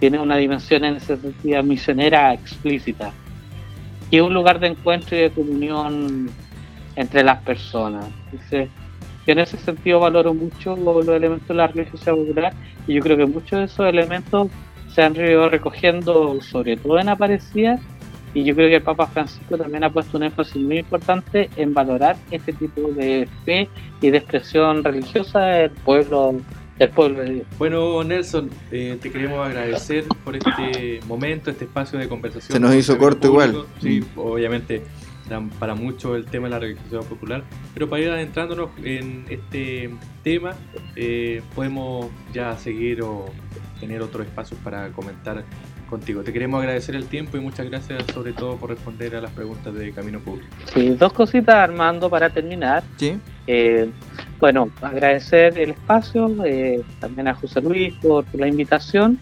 [0.00, 3.12] Tiene una dimensión en ese sentido misionera explícita
[4.10, 6.30] y un lugar de encuentro y de comunión
[6.96, 8.06] entre las personas.
[8.32, 8.68] Entonces,
[9.26, 12.52] en ese sentido valoro mucho los, elementos de la religiosidad popular
[12.86, 14.48] y yo creo que muchos de esos elementos
[14.92, 17.78] se han ido recogiendo sobre todo en Aparecida
[18.34, 21.74] y yo creo que el Papa Francisco también ha puesto un énfasis muy importante en
[21.74, 23.68] valorar este tipo de fe
[24.00, 26.40] y de expresión religiosa del pueblo
[26.80, 27.46] del pueblo de Dios.
[27.58, 32.52] Bueno, Nelson, eh, te queremos agradecer por este momento, este espacio de conversación.
[32.52, 33.64] Se nos hizo corto igual.
[33.80, 34.82] Sí, obviamente
[35.28, 39.90] dan para mucho el tema de la religiosidad popular, pero para ir adentrándonos en este
[40.24, 40.56] tema,
[40.96, 43.26] eh, podemos ya seguir o
[43.78, 45.44] tener otros espacios para comentar
[45.88, 46.22] contigo.
[46.22, 49.72] Te queremos agradecer el tiempo y muchas gracias sobre todo por responder a las preguntas
[49.74, 50.48] de Camino Público.
[50.72, 52.82] Sí, dos cositas Armando para terminar.
[52.96, 53.18] Sí.
[53.46, 53.90] Eh,
[54.40, 59.20] bueno, agradecer el espacio, eh, también a José Luis por, la invitación.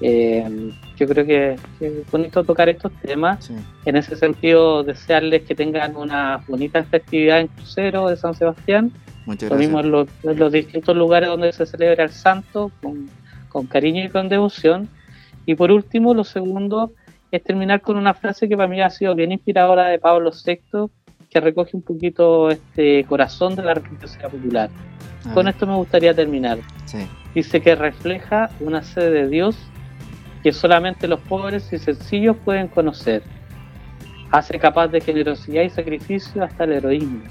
[0.00, 3.50] Eh, yo creo que, es bonito tocar estos temas.
[3.84, 8.92] En ese sentido, desearles que tengan una bonita festividad en Crucero de San Sebastián.
[9.26, 9.50] Muchas gracias.
[9.50, 13.10] Lo mismo en los, distintos lugares donde se celebra el santo, con,
[13.48, 14.88] con cariño y con devoción.
[15.44, 16.92] Y por último, lo segundo
[17.32, 20.88] es terminar con una frase que para mí ha sido bien inspiradora de Pablo VI,
[21.30, 24.70] que recoge un poquito este corazón de la religiosidad popular.
[25.34, 26.58] Con esto me gustaría terminar.
[27.34, 29.56] Dice que refleja una sede de Dios
[30.42, 33.22] que solamente los pobres y sencillos pueden conocer.
[34.30, 37.22] Hace capaz de generosidad y sacrificio hasta el heroísmo.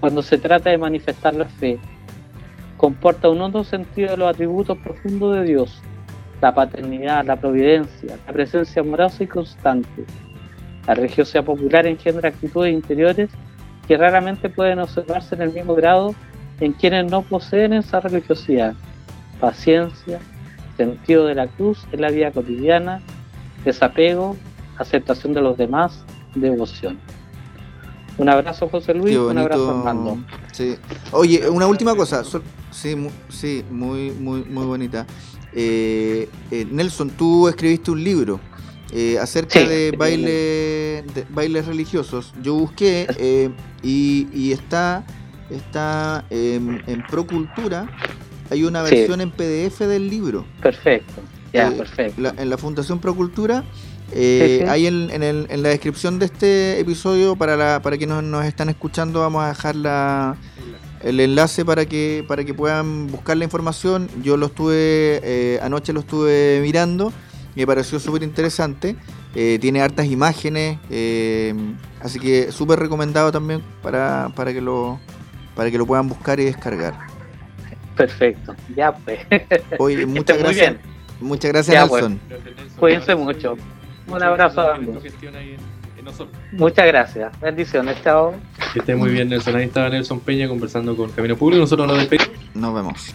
[0.00, 1.78] Cuando se trata de manifestar la fe,
[2.76, 5.82] comporta un hondo sentido de los atributos profundos de Dios
[6.44, 10.04] la paternidad, la providencia, la presencia amorosa y constante.
[10.86, 13.30] La religiosidad popular engendra actitudes interiores
[13.86, 16.14] que raramente pueden observarse en el mismo grado
[16.60, 18.74] en quienes no poseen esa religiosidad.
[19.40, 20.20] Paciencia,
[20.76, 23.00] sentido de la cruz en la vida cotidiana,
[23.64, 24.36] desapego,
[24.78, 26.04] aceptación de los demás,
[26.34, 26.98] devoción.
[28.16, 30.18] Un abrazo José Luis, un abrazo Armando.
[30.52, 30.76] Sí.
[31.10, 32.22] Oye, una última cosa,
[32.70, 32.94] sí,
[33.28, 35.04] sí, muy, muy, muy bonita.
[35.52, 38.40] Eh, eh, Nelson, tú escribiste un libro
[38.94, 42.32] eh, acerca de, baile, de bailes religiosos.
[42.42, 43.50] Yo busqué eh,
[43.82, 45.04] y, está,
[45.50, 47.88] está en Procultura.
[48.50, 50.46] Hay una versión en PDF del libro.
[50.62, 51.22] Perfecto,
[51.52, 52.32] ya, perfecto.
[52.36, 53.64] en la Fundación Procultura.
[54.14, 59.20] Ahí en, en, la descripción de este episodio, para, la, para quienes nos, están escuchando,
[59.20, 60.36] vamos a dejar la,
[61.04, 64.08] el enlace para que, para que puedan buscar la información.
[64.22, 67.12] Yo lo estuve, eh, anoche lo estuve mirando,
[67.54, 68.96] me pareció súper interesante.
[69.34, 71.54] Eh, tiene hartas imágenes, eh,
[72.00, 75.00] así que súper recomendado también para, para, que lo,
[75.56, 76.94] para que lo puedan buscar y descargar.
[77.96, 79.20] Perfecto, ya pues.
[79.78, 80.76] Oye, muchas gracias.
[81.20, 82.02] Muchas gracias, pues.
[82.02, 82.20] Nelson.
[82.78, 83.56] Cuídense mucho.
[84.06, 85.02] Un abrazo a ambos.
[86.52, 87.40] Muchas gracias.
[87.40, 87.96] Bendiciones.
[88.02, 88.34] Chao.
[88.72, 89.56] Que esté muy bien, Nelson.
[89.56, 91.60] Ahí estaba Nelson Peña conversando con Camino Público.
[91.60, 92.54] Nosotros nos despedimos.
[92.54, 93.14] Nos vemos.